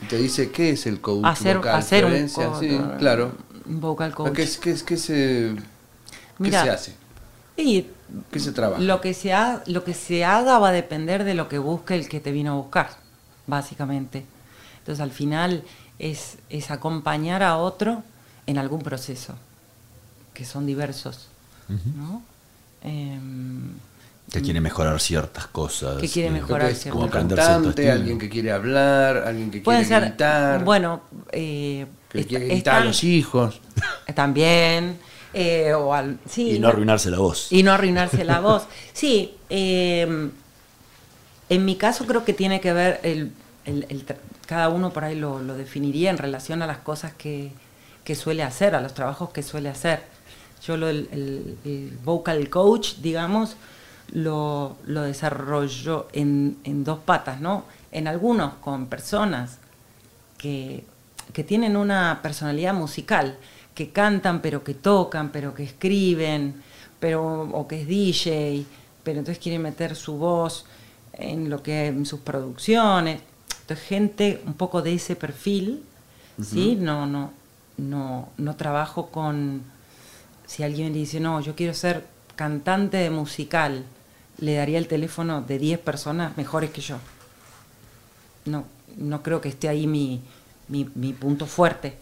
Y 0.02 0.06
te 0.06 0.18
dice, 0.18 0.52
¿qué 0.52 0.72
es 0.72 0.86
el 0.86 1.02
coach 1.02 1.26
hacer, 1.26 1.58
vocal? 1.58 1.82
hacer 1.82 2.06
un, 2.06 2.12
Florencia? 2.12 2.48
co- 2.50 2.60
Sí, 2.60 2.80
claro. 3.00 3.32
vocal 3.66 4.14
coach. 4.16 4.34
¿Qué, 4.36 4.48
qué, 4.62 4.76
qué 4.86 4.98
se, 4.98 5.56
qué 6.44 6.50
Mira, 6.50 6.62
se 6.62 6.70
hace? 6.70 6.94
Y 7.58 7.88
¿Qué 8.32 8.40
se 8.40 8.52
trabaja? 8.52 8.84
lo 8.84 9.02
que, 9.02 9.14
se 9.14 9.34
ha- 9.34 9.64
lo 9.68 9.84
que 9.84 9.94
se 9.94 10.24
haga 10.26 10.60
va 10.60 10.70
a 10.70 10.72
depender 10.72 11.24
de 11.24 11.34
lo 11.36 11.50
que 11.50 11.58
busque 11.60 11.96
el 11.96 12.08
que 12.10 12.20
te 12.20 12.32
vino 12.32 12.54
a 12.54 12.56
buscar, 12.56 12.90
básicamente. 13.48 14.26
Entonces 14.88 15.04
al 15.04 15.12
final 15.12 15.64
es, 16.00 16.38
es 16.50 16.72
acompañar 16.72 17.44
a 17.44 17.58
otro 17.58 18.04
en 18.46 18.58
algún 18.58 18.80
proceso, 18.82 19.36
que 20.34 20.46
son 20.46 20.66
diversos. 20.66 21.28
¿no? 21.98 22.22
Em, 22.82 23.72
Que 24.32 24.42
quiere 24.42 24.62
mejorar 24.62 25.02
ciertas 25.02 25.48
cosas. 25.48 25.98
Que 26.00 26.08
quiere 26.08 26.30
mejorar 26.30 26.68
ciertas 26.74 26.92
como 26.94 27.10
como 27.10 27.12
cantante, 27.12 27.92
alguien 27.92 28.18
que 28.18 28.30
quiere 28.30 28.54
hablar, 28.54 29.18
alguien 29.28 29.52
que 29.52 29.60
Pueden 29.60 29.84
quiere 29.84 30.00
ser, 30.00 30.10
gritar, 30.10 30.64
bueno, 30.64 31.02
eh, 31.34 31.86
que 32.08 32.24
quiere 32.26 32.46
gritar 32.48 32.84
a 32.84 32.86
los 32.86 33.04
hijos. 33.04 33.60
también, 34.16 34.98
eh, 35.34 35.74
o 35.74 35.94
al, 35.94 36.18
sí, 36.30 36.52
Y 36.52 36.60
no 36.60 36.70
arruinarse 36.70 37.12
la 37.12 37.20
voz. 37.20 37.52
Y 37.52 37.62
no 37.62 37.74
arruinarse 37.74 38.24
la 38.24 38.40
voz. 38.40 38.64
Sí, 38.94 39.36
eh, 39.50 40.30
en 41.50 41.66
mi 41.66 41.76
caso 41.76 42.06
creo 42.06 42.24
que 42.24 42.32
tiene 42.32 42.62
que 42.62 42.72
ver, 42.72 43.02
el, 43.04 43.34
el- 43.66 43.86
el 43.90 44.06
tra- 44.06 44.16
cada 44.48 44.70
uno 44.70 44.92
por 44.92 45.04
ahí 45.04 45.16
lo, 45.16 45.40
lo 45.40 45.56
definiría 45.56 46.10
en 46.10 46.18
relación 46.18 46.64
a 46.64 46.68
las 46.68 46.80
cosas 46.80 47.14
que, 47.14 47.52
que 48.04 48.16
suele 48.16 48.42
hacer, 48.42 48.74
a 48.74 48.82
los 48.82 48.94
trabajos 48.94 49.30
que 49.32 49.44
suele 49.44 49.70
hacer. 49.70 50.02
Yo 50.66 50.78
lo, 50.78 50.88
el, 50.90 52.00
vocal 52.04 52.50
coach, 52.50 52.96
digamos, 53.02 53.58
lo, 54.14 54.78
lo 54.86 55.04
desarrollo 55.04 56.08
en, 56.14 56.58
en 56.64 56.84
dos 56.84 57.00
patas, 57.00 57.42
¿no? 57.42 57.66
En 57.92 58.08
algunos 58.08 58.56
con 58.56 58.88
personas 58.88 59.60
que, 60.38 60.86
que 61.34 61.44
tienen 61.44 61.76
una 61.76 62.22
personalidad 62.24 62.74
musical, 62.74 63.38
que 63.76 63.92
cantan, 63.92 64.42
pero 64.42 64.64
que 64.64 64.74
tocan, 64.74 65.30
pero 65.32 65.54
que 65.54 65.64
escriben, 65.64 66.64
pero, 67.00 67.42
o 67.42 67.68
que 67.68 67.82
es 67.82 67.88
DJ, 67.88 68.66
pero 69.04 69.20
entonces 69.20 69.42
quieren 69.44 69.62
meter 69.62 69.96
su 69.96 70.18
voz 70.18 70.66
en 71.14 71.50
lo 71.50 71.62
que 71.62 71.88
en 71.88 72.06
sus 72.06 72.22
producciones. 72.22 73.22
Entonces, 73.68 73.86
gente 73.86 74.42
un 74.46 74.54
poco 74.54 74.82
de 74.82 74.94
ese 74.94 75.18
perfil, 75.18 75.84
¿sí? 76.42 76.78
No, 76.80 77.06
no, 77.06 77.34
no, 77.78 78.30
no 78.38 78.56
trabajo 78.56 79.08
con. 79.08 79.64
Si 80.46 80.64
alguien 80.64 80.94
le 80.94 81.00
dice, 81.00 81.20
no, 81.20 81.42
yo 81.42 81.56
quiero 81.56 81.74
ser 81.74 82.06
cantante 82.38 82.98
de 82.98 83.10
musical, 83.10 83.84
le 84.40 84.56
daría 84.56 84.78
el 84.78 84.88
teléfono 84.88 85.42
de 85.42 85.60
10 85.60 85.80
personas 85.80 86.38
mejores 86.38 86.70
que 86.72 86.80
yo 86.80 86.98
no, 88.48 88.66
no 88.98 89.22
creo 89.22 89.42
que 89.42 89.50
esté 89.50 89.70
ahí 89.70 89.88
mi, 89.88 90.22
mi, 90.68 90.90
mi 90.96 91.14
punto 91.14 91.46
fuerte, 91.46 91.98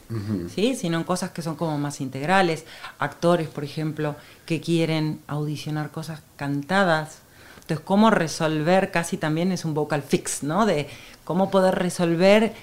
¿sí? 0.54 0.76
sino 0.76 0.98
en 0.98 1.04
cosas 1.04 1.32
que 1.32 1.42
son 1.42 1.56
como 1.56 1.78
más 1.78 2.00
integrales. 2.02 2.66
Actores, 3.00 3.48
por 3.50 3.64
ejemplo, 3.64 4.16
que 4.46 4.62
quieren 4.62 5.20
audicionar 5.28 5.92
cosas 5.92 6.22
cantadas. 6.36 7.20
Entonces, 7.66 7.84
cómo 7.84 8.12
resolver 8.12 8.92
casi 8.92 9.18
también 9.18 9.52
es 9.52 9.66
un 9.66 9.74
vocal 9.74 10.04
fix, 10.04 10.44
¿no? 10.44 10.68
De 10.68 10.88
cómo 11.24 11.50
poder 11.50 11.74
resolver 11.74 12.54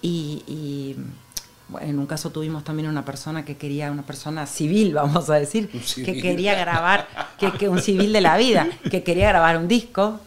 y, 0.00 0.44
y, 0.46 0.96
bueno, 1.68 1.88
en 1.88 1.98
un 1.98 2.06
caso 2.06 2.30
tuvimos 2.30 2.62
también 2.62 2.88
una 2.88 3.04
persona 3.04 3.44
que 3.44 3.56
quería, 3.56 3.90
una 3.90 4.04
persona 4.04 4.46
civil, 4.46 4.94
vamos 4.94 5.28
a 5.30 5.34
decir, 5.34 5.68
que 5.68 6.20
quería 6.20 6.54
grabar, 6.54 7.08
que, 7.38 7.50
que 7.50 7.68
un 7.68 7.82
civil 7.82 8.12
de 8.12 8.20
la 8.20 8.36
vida, 8.36 8.68
que 8.88 9.02
quería 9.02 9.30
grabar 9.30 9.58
un 9.58 9.66
disco, 9.66 10.20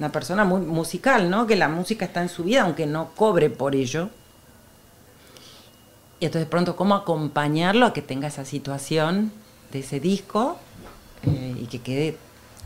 una 0.00 0.10
persona 0.10 0.44
muy 0.44 0.62
musical, 0.62 1.30
¿no? 1.30 1.46
Que 1.46 1.54
la 1.54 1.68
música 1.68 2.06
está 2.06 2.22
en 2.22 2.28
su 2.28 2.42
vida, 2.42 2.62
aunque 2.62 2.86
no 2.86 3.10
cobre 3.14 3.50
por 3.50 3.76
ello. 3.76 4.10
Y 6.18 6.26
entonces 6.26 6.48
pronto, 6.48 6.74
¿cómo 6.74 6.96
acompañarlo 6.96 7.86
a 7.86 7.92
que 7.92 8.02
tenga 8.02 8.26
esa 8.26 8.44
situación 8.44 9.30
de 9.70 9.78
ese 9.78 10.00
disco 10.00 10.58
eh, 11.22 11.54
y 11.60 11.66
que 11.66 11.80
quede 11.80 12.16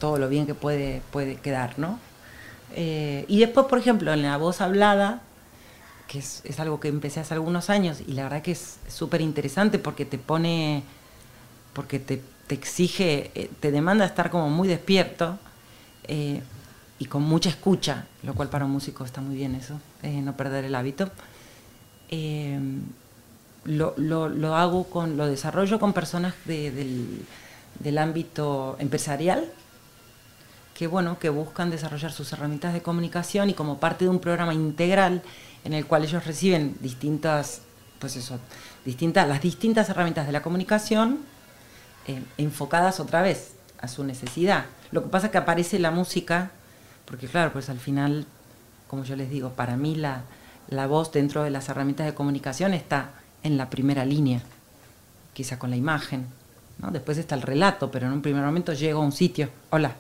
todo 0.01 0.19
lo 0.19 0.29
bien 0.31 0.47
que 0.47 0.55
puede, 0.57 1.03
puede 1.13 1.37
quedar, 1.37 1.79
¿no? 1.79 2.01
Eh, 2.75 3.27
y 3.29 3.41
después, 3.41 3.67
por 3.69 3.79
ejemplo, 3.79 4.13
en 4.13 4.23
la 4.23 4.37
voz 4.39 4.61
hablada, 4.63 5.23
que 6.09 6.19
es, 6.21 6.43
algo 6.61 6.81
que 6.81 6.89
empecé 6.89 7.21
hace 7.21 7.35
algunos 7.35 7.71
años 7.71 8.01
y 8.07 8.13
la 8.15 8.25
verdad 8.25 8.43
que 8.43 8.53
es 8.53 8.79
súper 8.89 9.21
interesante 9.23 9.79
porque 9.79 10.05
te 10.05 10.19
pone, 10.19 10.83
porque 11.75 11.99
te, 12.01 12.23
te 12.49 12.55
exige, 12.55 13.31
eh, 13.35 13.51
te 13.61 13.71
demanda 13.73 14.05
estar 14.07 14.31
como 14.31 14.51
muy 14.51 14.69
despierto 14.69 15.39
eh, 16.05 16.43
y 16.99 17.07
con 17.07 17.23
mucha 17.23 17.51
escucha, 17.51 18.07
lo 18.25 18.35
cual 18.35 18.49
para 18.51 18.65
un 18.67 18.73
músico 18.73 19.05
está 19.05 19.21
muy 19.21 19.37
bien 19.37 19.55
eso, 19.55 19.81
no 20.03 20.37
perder 20.37 20.65
el 20.67 20.75
hábito. 20.75 21.11
Lo, 23.65 23.93
lo- 23.99 24.29
lo 24.29 24.57
hago 24.57 24.85
con, 24.85 25.17
lo 25.19 25.27
desarrollo 25.27 25.79
con 25.79 25.93
personas 25.93 26.35
de- 26.47 26.71
del, 26.71 27.27
del 27.79 27.99
ámbito 27.99 28.77
empresarial, 28.79 29.45
que 30.81 30.87
bueno, 30.87 31.19
que 31.19 31.29
buscan 31.29 31.69
desarrollar 31.69 32.11
sus 32.11 32.33
herramientas 32.33 32.73
de 32.73 32.81
comunicación 32.81 33.51
y 33.51 33.53
como 33.53 33.79
parte 33.79 34.07
de 34.07 34.09
un 34.09 34.19
programa 34.19 34.55
integral 34.55 35.21
en 35.63 35.75
el 35.75 35.85
cual 35.85 36.05
ellos 36.05 36.25
reciben 36.25 36.75
distintas, 36.81 37.61
pues 37.99 38.17
eso, 38.17 38.39
distintas, 38.87 39.29
las 39.29 39.43
distintas 39.43 39.91
herramientas 39.91 40.25
de 40.25 40.33
la 40.33 40.41
comunicación 40.41 41.19
eh, 42.07 42.23
enfocadas 42.39 42.99
otra 42.99 43.21
vez 43.21 43.57
a 43.79 43.89
su 43.89 44.05
necesidad. 44.05 44.65
Lo 44.91 45.03
que 45.03 45.11
pasa 45.11 45.27
es 45.27 45.33
que 45.33 45.37
aparece 45.37 45.79
la 45.79 45.91
música, 45.91 46.51
porque 47.05 47.29
claro, 47.29 47.53
pues 47.53 47.69
al 47.69 47.79
final, 47.79 48.25
como 48.89 49.05
yo 49.05 49.17
les 49.17 49.29
digo, 49.29 49.51
para 49.51 49.77
mí 49.77 49.97
la, 49.97 50.23
la 50.71 50.87
voz 50.87 51.13
dentro 51.13 51.43
de 51.43 51.51
las 51.51 51.69
herramientas 51.69 52.07
de 52.07 52.15
comunicación 52.15 52.73
está 52.73 53.11
en 53.43 53.59
la 53.59 53.69
primera 53.69 54.07
línea, 54.07 54.41
quizá 55.35 55.59
con 55.59 55.69
la 55.69 55.77
imagen. 55.77 56.27
¿no? 56.79 56.91
Después 56.91 57.19
está 57.19 57.35
el 57.35 57.43
relato, 57.43 57.91
pero 57.91 58.07
en 58.07 58.15
un 58.15 58.23
primer 58.23 58.43
momento 58.43 58.73
llego 58.73 59.03
a 59.03 59.05
un 59.05 59.13
sitio, 59.13 59.51
hola. 59.69 59.95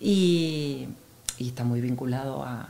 Y, 0.00 0.88
está 1.38 1.64
muy 1.64 1.80
vinculado 1.80 2.44
a, 2.44 2.68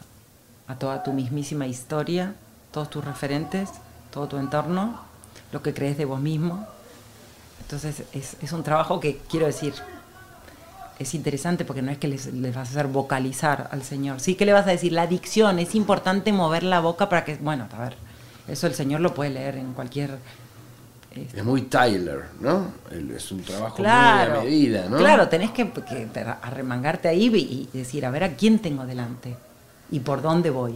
toda 0.79 1.03
tu 1.03 1.13
mismísima 1.13 1.67
historia, 1.67 2.35
todos 2.73 2.91
tus 2.91 3.05
referentes, 3.05 3.71
todo 4.11 4.29
tu 4.29 4.37
entorno, 4.37 5.01
lo 5.51 5.63
que 5.63 5.73
crees 5.73 5.97
de 5.97 6.05
vos 6.05 6.21
mismo. 6.21 6.67
Entonces 7.63 8.05
es, 8.13 8.53
un 8.53 8.63
trabajo 8.63 9.01
que 9.01 9.19
quiero 9.31 9.47
decir, 9.47 9.73
es 10.99 11.15
interesante 11.15 11.65
porque 11.65 11.81
no 11.81 11.91
es 11.91 11.99
que 11.99 12.09
les, 12.09 12.27
les, 12.35 12.55
vas 12.55 12.69
a 12.69 12.71
hacer 12.71 12.87
vocalizar 12.87 13.69
al 13.73 13.83
Señor. 13.83 14.21
Sí 14.21 14.35
que 14.35 14.45
le 14.45 14.53
vas 14.53 14.67
a 14.67 14.71
decir, 14.71 14.93
la 14.93 15.07
dicción, 15.07 15.59
es 15.59 15.75
importante 15.75 16.33
mover 16.33 16.63
la 16.63 16.81
boca 16.81 17.09
para 17.09 17.25
que, 17.25 17.37
bueno, 17.37 17.67
a 17.73 17.79
ver, 17.79 17.97
eso 18.47 18.67
el 18.67 18.75
Señor 18.75 19.01
lo 19.01 19.15
puede 19.15 19.31
leer 19.31 19.57
en 19.57 19.73
cualquier... 19.73 20.19
Es 21.35 21.45
muy 21.45 21.63
Tyler, 21.63 22.25
¿no? 22.41 22.73
Es 23.17 23.33
un 23.33 23.43
trabajo 23.43 23.77
claro, 23.77 24.37
muy 24.37 24.41
a 24.41 24.45
medida, 24.45 24.89
¿no? 24.89 24.99
Claro, 24.99 25.29
tenés 25.29 25.51
que, 25.51 25.71
que 25.71 26.09
arremangarte 26.43 27.09
ahí 27.09 27.27
y 27.73 27.77
decir, 27.77 28.05
a 28.07 28.11
ver, 28.11 28.25
¿a 28.25 28.37
quién 28.37 28.59
tengo 28.59 28.87
delante? 28.87 29.37
¿Y 29.91 30.01
por 30.01 30.23
dónde 30.23 30.51
voy? 30.51 30.73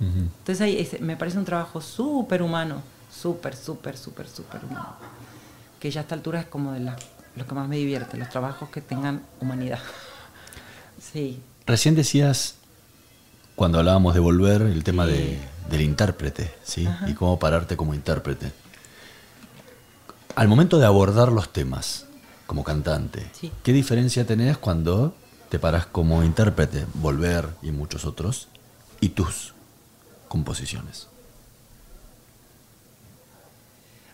Uh 0.00 0.04
-huh. 0.04 0.28
Entonces 0.38 0.60
ahí 0.60 0.78
es, 0.78 1.00
me 1.00 1.16
parece 1.16 1.38
un 1.38 1.44
trabajo 1.44 1.80
súper 1.80 2.42
humano, 2.42 2.82
súper, 3.10 3.56
súper, 3.56 3.96
súper, 3.96 4.28
súper 4.28 4.64
humano. 4.64 4.96
Que 5.80 5.90
ya 5.90 6.00
a 6.00 6.02
esta 6.02 6.14
altura 6.14 6.40
es 6.40 6.46
como 6.46 6.72
de 6.72 6.80
la 6.80 6.96
lo 7.38 7.46
que 7.46 7.54
más 7.54 7.68
me 7.68 7.76
divierte, 7.76 8.16
los 8.16 8.28
trabajos 8.28 8.68
que 8.68 8.80
tengan 8.80 9.22
humanidad. 9.40 9.78
sí. 11.00 11.40
Recién 11.66 11.94
decías, 11.94 12.56
cuando 13.54 13.78
hablábamos 13.78 14.14
de 14.14 14.20
volver, 14.20 14.62
el 14.62 14.82
tema 14.82 15.06
sí. 15.06 15.12
de, 15.12 15.38
del 15.70 15.82
intérprete, 15.82 16.52
¿sí? 16.64 16.86
Ajá. 16.86 17.08
Y 17.08 17.14
cómo 17.14 17.38
pararte 17.38 17.76
como 17.76 17.94
intérprete. 17.94 18.50
Al 20.38 20.46
momento 20.46 20.78
de 20.78 20.86
abordar 20.86 21.32
los 21.32 21.52
temas 21.52 22.06
como 22.46 22.62
cantante, 22.62 23.28
sí. 23.32 23.50
¿qué 23.64 23.72
diferencia 23.72 24.24
tenés 24.24 24.56
cuando 24.56 25.12
te 25.48 25.58
paras 25.58 25.86
como 25.86 26.22
intérprete, 26.22 26.86
volver 26.94 27.48
y 27.60 27.72
muchos 27.72 28.04
otros, 28.04 28.46
y 29.00 29.08
tus 29.08 29.52
composiciones? 30.28 31.08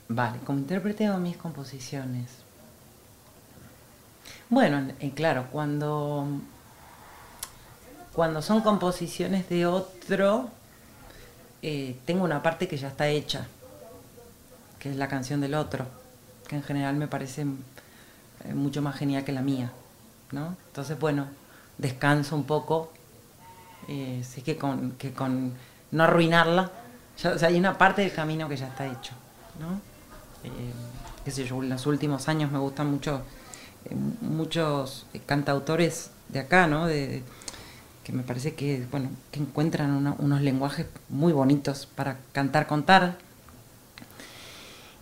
Vale, 0.08 0.38
como 0.46 0.60
intérprete 0.60 1.10
o 1.10 1.18
mis 1.18 1.36
composiciones. 1.36 2.30
Bueno, 4.48 4.94
eh, 5.00 5.12
claro, 5.14 5.48
cuando, 5.52 6.26
cuando 8.14 8.40
son 8.40 8.62
composiciones 8.62 9.46
de 9.50 9.66
otro, 9.66 10.48
eh, 11.60 11.98
tengo 12.06 12.24
una 12.24 12.42
parte 12.42 12.66
que 12.66 12.78
ya 12.78 12.88
está 12.88 13.08
hecha, 13.08 13.46
que 14.78 14.88
es 14.88 14.96
la 14.96 15.08
canción 15.08 15.42
del 15.42 15.52
otro, 15.52 15.86
en 16.54 16.62
general 16.62 16.96
me 16.96 17.08
parece 17.08 17.42
eh, 17.42 18.54
mucho 18.54 18.82
más 18.82 18.96
genial 18.96 19.24
que 19.24 19.32
la 19.32 19.42
mía, 19.42 19.72
¿no? 20.32 20.56
Entonces, 20.68 20.98
bueno, 20.98 21.26
descanso 21.78 22.36
un 22.36 22.44
poco, 22.44 22.92
eh, 23.88 24.22
sé 24.24 24.42
que 24.42 24.56
con, 24.56 24.92
que 24.92 25.12
con 25.12 25.52
no 25.90 26.04
arruinarla, 26.04 26.70
o 27.16 27.38
sea, 27.38 27.48
hay 27.48 27.58
una 27.58 27.78
parte 27.78 28.02
del 28.02 28.12
camino 28.12 28.48
que 28.48 28.56
ya 28.56 28.68
está 28.68 28.86
hecho, 28.86 29.12
¿no? 29.60 29.80
Eh, 30.44 30.72
qué 31.24 31.44
yo, 31.44 31.62
en 31.62 31.70
los 31.70 31.86
últimos 31.86 32.28
años 32.28 32.50
me 32.50 32.58
gustan 32.58 32.90
mucho 32.90 33.22
eh, 33.84 33.94
muchos 34.20 35.06
cantautores 35.26 36.10
de 36.28 36.40
acá, 36.40 36.66
¿no? 36.66 36.86
Que 36.86 38.12
me 38.12 38.22
parece 38.22 38.54
que, 38.54 38.86
bueno, 38.90 39.08
que 39.30 39.40
encuentran 39.40 40.14
unos 40.18 40.40
lenguajes 40.42 40.86
muy 41.08 41.32
bonitos 41.32 41.86
para 41.86 42.18
cantar, 42.32 42.66
contar. 42.66 43.16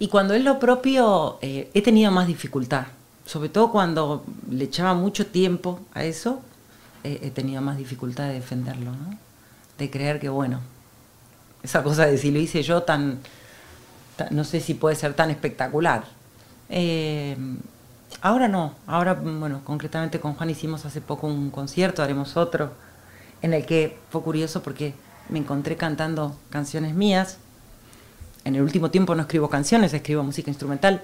Y 0.02 0.08
cuando 0.08 0.34
es 0.34 0.42
lo 0.42 0.58
propio, 0.58 1.38
eh, 1.42 1.70
he 1.74 1.80
tenido 1.80 2.10
más 2.10 2.26
dificultad. 2.26 2.86
Sobre 3.24 3.48
todo 3.48 3.70
cuando 3.70 4.24
le 4.50 4.64
echaba 4.64 4.94
mucho 4.94 5.26
tiempo 5.26 5.78
a 5.94 6.02
eso, 6.02 6.40
he 7.04 7.30
tenido 7.30 7.62
más 7.62 7.78
dificultad 7.78 8.26
de 8.26 8.34
defenderlo, 8.34 8.90
¿no? 8.90 9.16
De 9.78 9.90
creer 9.90 10.18
que, 10.18 10.28
bueno, 10.28 10.58
esa 11.62 11.84
cosa 11.84 12.06
de 12.06 12.18
si 12.18 12.32
lo 12.32 12.40
hice 12.40 12.64
yo 12.64 12.82
tan, 12.82 13.20
tan 14.16 14.34
no 14.34 14.42
sé 14.42 14.58
si 14.58 14.74
puede 14.74 14.96
ser 14.96 15.14
tan 15.14 15.30
espectacular. 15.30 16.04
Eh, 16.68 17.36
Ahora 18.20 18.46
no, 18.46 18.74
ahora, 18.86 19.14
bueno, 19.14 19.62
concretamente 19.64 20.20
con 20.20 20.34
Juan 20.34 20.50
hicimos 20.50 20.84
hace 20.84 21.00
poco 21.00 21.26
un 21.26 21.50
concierto, 21.50 22.02
haremos 22.02 22.36
otro, 22.36 22.72
en 23.40 23.54
el 23.54 23.64
que 23.64 23.98
fue 24.10 24.22
curioso 24.22 24.62
porque 24.62 24.94
me 25.28 25.38
encontré 25.38 25.76
cantando 25.76 26.36
canciones 26.50 26.94
mías. 26.94 27.38
En 28.44 28.55
el 28.57 28.62
último 28.62 28.90
tiempo 28.90 29.14
no 29.14 29.22
escribo 29.22 29.48
canciones, 29.48 29.94
escribo 29.94 30.22
música 30.22 30.50
instrumental. 30.50 31.02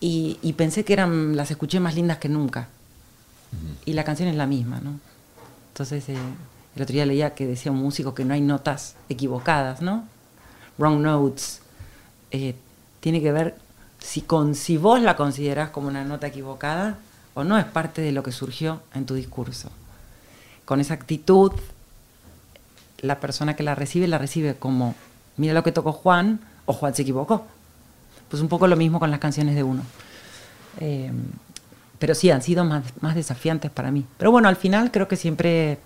Y, 0.00 0.38
y 0.42 0.52
pensé 0.54 0.84
que 0.84 0.92
eran, 0.92 1.36
las 1.36 1.50
escuché 1.50 1.80
más 1.80 1.94
lindas 1.94 2.18
que 2.18 2.28
nunca. 2.28 2.68
Uh 3.52 3.56
-huh. 3.56 3.76
Y 3.86 3.92
la 3.94 4.04
canción 4.04 4.28
es 4.28 4.36
la 4.36 4.46
misma, 4.46 4.80
¿no? 4.80 4.98
Entonces, 5.72 6.08
eh, 6.08 6.16
el 6.76 6.82
otro 6.82 6.92
día 6.92 7.06
leía 7.06 7.34
que 7.34 7.46
decía 7.46 7.72
un 7.72 7.78
músico 7.78 8.14
que 8.14 8.24
no 8.24 8.34
hay 8.34 8.40
notas 8.40 8.96
equivocadas, 9.08 9.80
¿no? 9.80 10.04
Wrong 10.78 11.00
notes. 11.00 11.60
Eh, 12.30 12.54
tiene 13.00 13.22
que 13.22 13.32
ver 13.32 13.56
si, 14.00 14.20
con, 14.20 14.54
si 14.54 14.76
vos 14.76 15.00
la 15.00 15.16
considerás 15.16 15.70
como 15.70 15.88
una 15.88 16.04
nota 16.04 16.26
equivocada 16.26 16.98
o 17.34 17.44
no 17.44 17.58
es 17.58 17.64
parte 17.64 18.02
de 18.02 18.12
lo 18.12 18.22
que 18.22 18.32
surgió 18.32 18.82
en 18.94 19.06
tu 19.06 19.14
discurso. 19.14 19.70
Con 20.64 20.80
esa 20.80 20.94
actitud, 20.94 21.52
la 22.98 23.20
persona 23.20 23.54
que 23.56 23.62
la 23.62 23.74
recibe 23.74 24.08
la 24.08 24.18
recibe 24.18 24.54
como, 24.54 24.94
mira 25.36 25.54
lo 25.54 25.62
que 25.62 25.72
tocó 25.72 25.92
Juan, 25.92 26.40
o 26.66 26.72
Juan 26.72 26.94
se 26.94 27.02
equivocó. 27.02 27.46
Pues 28.28 28.42
un 28.42 28.48
poco 28.48 28.66
lo 28.66 28.76
mismo 28.76 28.98
con 28.98 29.10
las 29.10 29.20
canciones 29.20 29.54
de 29.54 29.62
uno. 29.62 29.82
Eh, 30.80 31.12
pero 31.98 32.14
sí, 32.14 32.30
han 32.30 32.42
sido 32.42 32.64
más, 32.64 32.84
más, 33.00 33.14
desafiantes 33.14 33.70
para 33.70 33.90
mí. 33.90 34.04
Pero 34.18 34.30
bueno, 34.30 34.48
al 34.48 34.56
final 34.56 34.90
creo 34.90 35.08
que 35.08 35.16
siempre 35.16 35.78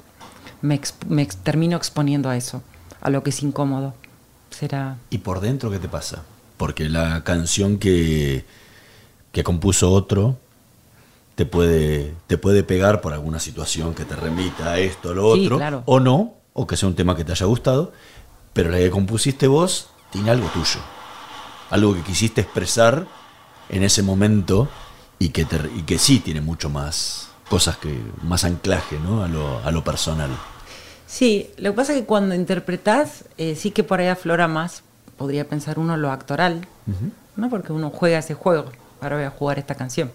me, 0.63 0.75
exp 0.75 1.05
me 1.05 1.23
ex 1.23 1.37
termino 1.37 1.77
exponiendo 1.77 2.29
a 2.29 2.37
eso, 2.37 2.63
a 3.01 3.11
lo 3.11 3.23
que 3.23 3.31
es 3.31 3.43
incómodo. 3.43 3.95
Será... 4.51 4.97
¿Y 5.11 5.19
por 5.19 5.41
dentro 5.41 5.71
qué 5.71 5.79
te 5.79 5.89
pasa? 5.89 6.23
porque 6.59 6.91
la 6.91 7.25
canción 7.25 7.79
que, 7.79 8.45
que 9.33 9.43
compuso 9.43 9.91
otro 9.91 10.37
te 11.37 11.47
puede, 11.47 12.13
te 12.27 12.37
puede 12.37 12.65
pegar 12.65 13.01
por 13.01 13.15
alguna 13.15 13.39
situación 13.39 13.95
que 13.95 14.05
te 14.05 14.17
remita 14.17 14.73
a 14.73 14.79
esto 14.79 15.11
o 15.11 15.15
lo 15.15 15.35
sí, 15.35 15.47
otro, 15.47 15.57
claro. 15.57 15.83
o 15.87 16.01
no, 16.01 16.35
o 16.53 16.67
que 16.67 16.77
sea 16.77 16.89
un 16.89 16.97
tema 16.97 17.17
que 17.17 17.25
te 17.25 17.33
haya 17.33 17.47
gustado, 17.47 17.93
pero 18.59 18.71
la 18.71 18.79
que 18.79 18.91
compusiste 18.91 19.47
vos 19.47 19.87
tiene 20.11 20.33
algo 20.33 20.49
tuyo, 20.49 20.81
algo 21.71 21.95
que 21.95 22.01
quisiste 22.01 22.41
expresar 22.41 23.07
en 23.69 23.85
ese 23.85 24.03
momento 24.03 24.67
y 25.21 25.29
que, 25.29 25.45
te, 25.45 25.61
y 25.77 25.83
que 25.83 25.97
sí 25.97 26.19
tiene 26.19 26.41
mucho 26.41 26.69
más 26.69 27.29
cosas 27.49 27.77
que, 27.77 27.97
más 28.25 28.43
anclaje 28.43 28.99
¿no? 28.99 29.23
a, 29.23 29.29
lo, 29.29 29.61
a 29.61 29.71
lo 29.71 29.85
personal. 29.85 30.31
Sí, 31.07 31.51
lo 31.57 31.71
que 31.71 31.77
pasa 31.77 31.93
es 31.93 32.01
que 32.01 32.05
cuando 32.05 32.35
interpretás, 32.35 33.27
eh, 33.37 33.55
sí 33.55 33.71
que 33.71 33.85
por 33.85 34.01
ahí 34.01 34.09
aflora 34.09 34.49
más 34.49 34.83
podría 35.17 35.49
pensar 35.49 35.79
uno 35.79 35.97
lo 35.97 36.11
actoral, 36.11 36.67
uh 36.89 36.91
-huh. 36.91 37.13
¿no? 37.37 37.51
Porque 37.51 37.73
uno 37.73 37.91
juega 37.91 38.19
ese 38.19 38.35
juego. 38.35 38.73
Ahora 39.01 39.19
voy 39.19 39.25
a 39.27 39.31
jugar 39.31 39.61
esta 39.61 39.77
canción. 39.77 40.11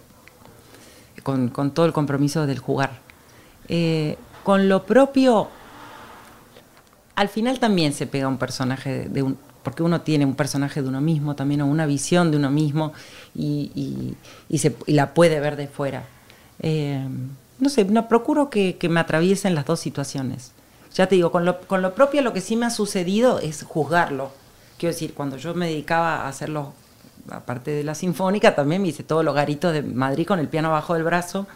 Con, 1.24 1.48
con 1.48 1.72
todo 1.72 1.86
el 1.86 1.94
compromiso 1.94 2.46
del 2.46 2.60
jugar. 2.60 3.00
Eh, 3.70 4.18
con 4.44 4.68
lo 4.68 4.84
propio, 4.84 5.48
al 7.16 7.30
final 7.30 7.60
también 7.60 7.94
se 7.94 8.08
pega 8.08 8.28
un 8.28 8.38
personaje 8.38 9.10
de, 9.10 9.24
un. 9.24 9.38
Porque 9.64 9.82
uno 9.82 10.02
tiene 10.02 10.26
un 10.26 10.36
personaje 10.36 10.82
de 10.82 10.90
uno 10.90 11.00
mismo 11.00 11.36
también, 11.36 11.62
o 11.62 11.68
una 11.68 11.86
visión 11.86 12.32
de 12.32 12.38
uno 12.38 12.52
mismo, 12.52 12.92
y, 13.34 13.72
y, 14.50 14.92
la 14.92 15.14
puede 15.14 15.40
ver 15.40 15.56
de 15.56 15.68
fuera. 15.68 16.04
Eh, 16.60 17.08
no 17.60 17.70
sé, 17.70 17.86
no, 17.86 18.10
procuro 18.10 18.50
que, 18.50 18.78
que 18.78 18.90
me 18.90 19.00
atraviesen 19.00 19.56
las 19.56 19.66
dos 19.66 19.80
situaciones. 19.80 20.52
Ya 20.94 21.08
te 21.08 21.16
digo, 21.16 21.32
con 21.32 21.46
lo, 21.46 21.62
con 21.62 21.82
lo 21.82 21.96
propio 21.96 22.22
lo 22.22 22.34
que 22.34 22.42
sí 22.42 22.58
me 22.58 22.66
ha 22.66 22.70
sucedido 22.70 23.40
es 23.40 23.64
juzgarlo 23.64 24.32
quiero 24.84 24.96
decir, 24.96 25.14
cuando 25.14 25.38
yo 25.38 25.54
me 25.54 25.68
dedicaba 25.68 26.26
a 26.26 26.28
hacerlo, 26.28 26.74
aparte 27.30 27.72
de 27.72 27.86
la 27.86 27.96
sinfónica, 27.96 28.54
también 28.54 28.82
me 28.82 28.90
hice 28.90 29.02
todos 29.02 29.24
los 29.24 29.34
garitos 29.34 29.72
de 29.72 29.82
Madrid 29.82 30.28
con 30.28 30.40
el 30.40 30.50
piano 30.50 30.68
abajo 30.68 30.94
del 30.94 31.04
brazo, 31.04 31.48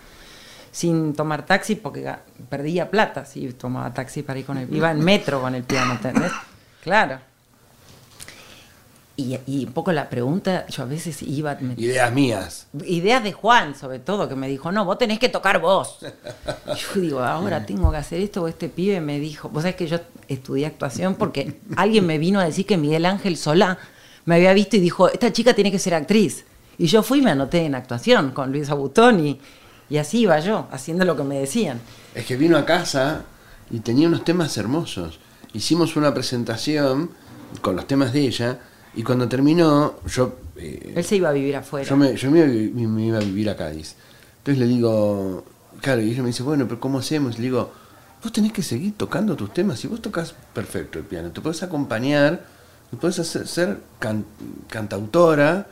sin 0.78 1.14
tomar 1.14 1.44
taxi, 1.44 1.74
porque 1.74 2.08
perdía 2.50 2.92
plata 2.92 3.26
si 3.26 3.52
tomaba 3.54 3.92
taxi 3.96 4.22
para 4.22 4.38
ir 4.38 4.46
con 4.46 4.60
el... 4.60 4.72
Iba 4.72 4.92
en 4.92 5.04
metro 5.04 5.42
con 5.42 5.56
el 5.56 5.64
piano, 5.64 5.94
¿entendés? 5.94 6.32
Claro. 6.84 7.20
Y, 9.16 9.40
y, 9.48 9.66
un 9.66 9.74
poco 9.74 9.92
la 9.92 10.08
pregunta, 10.08 10.68
yo 10.68 10.84
a 10.84 10.86
veces 10.86 11.24
iba... 11.24 11.56
Me, 11.56 11.74
ideas 11.78 12.14
mías. 12.14 12.68
Ideas 12.86 13.24
de 13.24 13.34
Juan, 13.34 13.74
sobre 13.74 13.98
todo, 13.98 14.30
que 14.30 14.36
me 14.36 14.48
dijo, 14.48 14.72
no, 14.72 14.86
vos 14.86 15.00
tenés 15.00 15.18
que 15.18 15.30
tocar 15.30 15.60
vos. 15.60 15.98
yo 16.68 17.02
digo, 17.02 17.22
ahora 17.22 17.66
tengo 17.66 17.90
que 17.90 17.98
hacer 17.98 18.22
esto, 18.22 18.44
o 18.44 18.48
este 18.48 18.70
pibe 18.70 19.02
me 19.02 19.20
dijo, 19.20 19.50
vos 19.50 19.64
sabés 19.64 19.78
que 19.78 19.88
yo 19.88 19.98
estudié 20.28 20.68
actuación 20.68 21.16
porque 21.16 21.60
alguien 21.76 22.06
me 22.06 22.20
vino 22.20 22.40
a 22.40 22.44
decir 22.44 22.68
que 22.68 22.78
Miguel 22.78 23.08
Ángel 23.08 23.36
Solá 23.36 23.80
me 24.26 24.36
había 24.36 24.54
visto 24.54 24.76
y 24.76 24.80
dijo, 24.80 25.10
esta 25.10 25.34
chica 25.34 25.56
tiene 25.56 25.72
que 25.72 25.80
ser 25.80 25.96
actriz. 25.96 26.46
Y 26.78 26.86
yo 26.86 27.02
fui 27.02 27.18
y 27.18 27.22
me 27.24 27.32
anoté 27.32 27.66
en 27.66 27.74
actuación 27.74 28.30
con 28.30 28.52
Luis 28.52 28.70
Abutón 28.70 29.40
y, 29.90 29.98
así 29.98 30.20
iba 30.22 30.40
yo, 30.40 30.68
haciendo 30.72 31.06
lo 31.06 31.16
que 31.16 31.24
me 31.24 31.40
decían. 31.40 31.80
Es 32.16 32.26
que 32.26 32.36
vino 32.36 32.58
a 32.58 32.66
casa 32.66 33.24
y 33.70 33.80
tenía 33.80 34.08
unos 34.08 34.24
temas 34.24 34.58
hermosos. 34.58 35.20
Hicimos 35.54 35.96
una 35.96 36.14
presentación 36.14 37.12
con 37.62 37.76
los 37.76 37.88
temas 37.88 38.14
de 38.14 38.22
ella 38.22 38.60
y 38.96 39.04
cuando 39.04 39.28
terminó, 39.28 39.96
yo... 40.06 40.36
Eh, 40.56 40.94
Él 40.96 41.04
se 41.04 41.16
iba 41.18 41.30
a 41.30 41.32
vivir 41.34 41.56
afuera. 41.56 41.88
Yo, 41.88 41.96
me, 41.96 42.16
yo 42.16 42.32
me, 42.32 42.40
iba, 42.40 42.88
me, 42.90 43.06
iba, 43.06 43.18
a 43.18 43.22
vivir 43.22 43.50
a 43.50 43.56
Cádiz. 43.56 43.96
Entonces 44.40 44.60
le 44.60 44.68
digo, 44.68 45.46
claro, 45.82 46.02
y 46.02 46.12
ella 46.12 46.22
me 46.22 46.28
dice, 46.28 46.44
bueno, 46.44 46.68
pero 46.68 46.80
¿cómo 46.80 47.00
hacemos? 47.00 47.38
Le 47.38 47.44
digo, 47.44 47.72
vos 48.24 48.32
tenés 48.32 48.52
que 48.52 48.64
seguir 48.64 48.96
tocando 48.98 49.36
tus 49.36 49.54
temas. 49.54 49.80
Si 49.80 49.88
vos 49.88 50.02
tocas 50.02 50.34
perfecto 50.54 50.98
el 51.00 51.06
piano, 51.06 51.30
te 51.32 51.42
puedes 51.42 51.62
acompañar, 51.64 52.46
te 52.90 52.98
puedes 52.98 53.20
hacer, 53.20 53.48
ser 53.48 53.80
can- 54.00 54.26
cantautora 54.70 55.68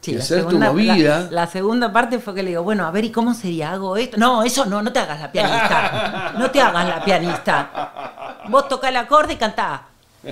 Sí, 0.00 0.12
y 0.12 0.14
la 0.14 0.20
hacer 0.22 0.42
tu 0.44 0.48
segunda- 0.50 0.72
movida. 0.72 1.20
La, 1.20 1.30
la 1.30 1.46
segunda 1.46 1.92
parte 1.92 2.18
fue 2.18 2.34
que 2.34 2.42
le 2.42 2.50
digo, 2.50 2.62
bueno, 2.62 2.86
a 2.86 2.90
ver, 2.90 3.04
¿y 3.04 3.10
cómo 3.10 3.34
sería? 3.34 3.72
¿Hago 3.72 3.96
esto? 3.96 4.16
No, 4.16 4.42
eso 4.42 4.64
no, 4.66 4.80
no 4.82 4.92
te 4.92 4.98
hagas 4.98 5.20
la 5.20 5.30
pianista. 5.30 6.32
No 6.38 6.50
te 6.50 6.60
hagas 6.60 6.88
la 6.88 7.04
pianista. 7.04 8.40
Vos 8.48 8.66
tocá 8.68 8.88
el 8.88 8.96
acorde 8.96 9.34
y 9.34 9.36
cantá. 9.36 9.84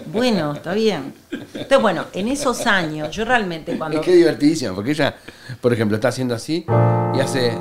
Bueno, 0.07 0.53
está 0.55 0.73
bien. 0.75 1.15
Entonces, 1.31 1.81
bueno, 1.81 2.05
en 2.13 2.29
esos 2.29 2.67
años, 2.67 3.11
yo 3.15 3.25
realmente 3.25 3.77
cuando... 3.79 4.01
Es 4.01 4.05
que 4.05 4.15
divertidísimo, 4.15 4.75
porque 4.75 4.91
ella, 4.93 5.15
por 5.61 5.73
ejemplo, 5.73 5.97
está 5.97 6.09
haciendo 6.09 6.35
así 6.35 6.65
y 7.15 7.21
hace. 7.21 7.57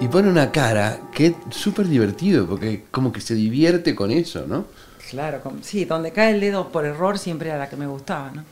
Y 0.00 0.08
pone 0.08 0.28
una 0.30 0.50
cara 0.50 0.98
que 1.12 1.26
es 1.26 1.34
súper 1.50 1.86
divertido, 1.86 2.46
porque 2.46 2.84
como 2.90 3.12
que 3.12 3.20
se 3.20 3.34
divierte 3.34 3.94
con 3.94 4.10
eso, 4.10 4.44
¿no? 4.46 4.64
Claro, 5.10 5.40
sí, 5.62 5.84
donde 5.84 6.10
cae 6.12 6.30
el 6.32 6.40
dedo 6.40 6.68
por 6.68 6.84
error 6.86 7.18
siempre 7.18 7.50
era 7.50 7.58
la 7.58 7.68
que 7.68 7.76
me 7.76 7.86
gustaba, 7.86 8.30
¿no? 8.30 8.44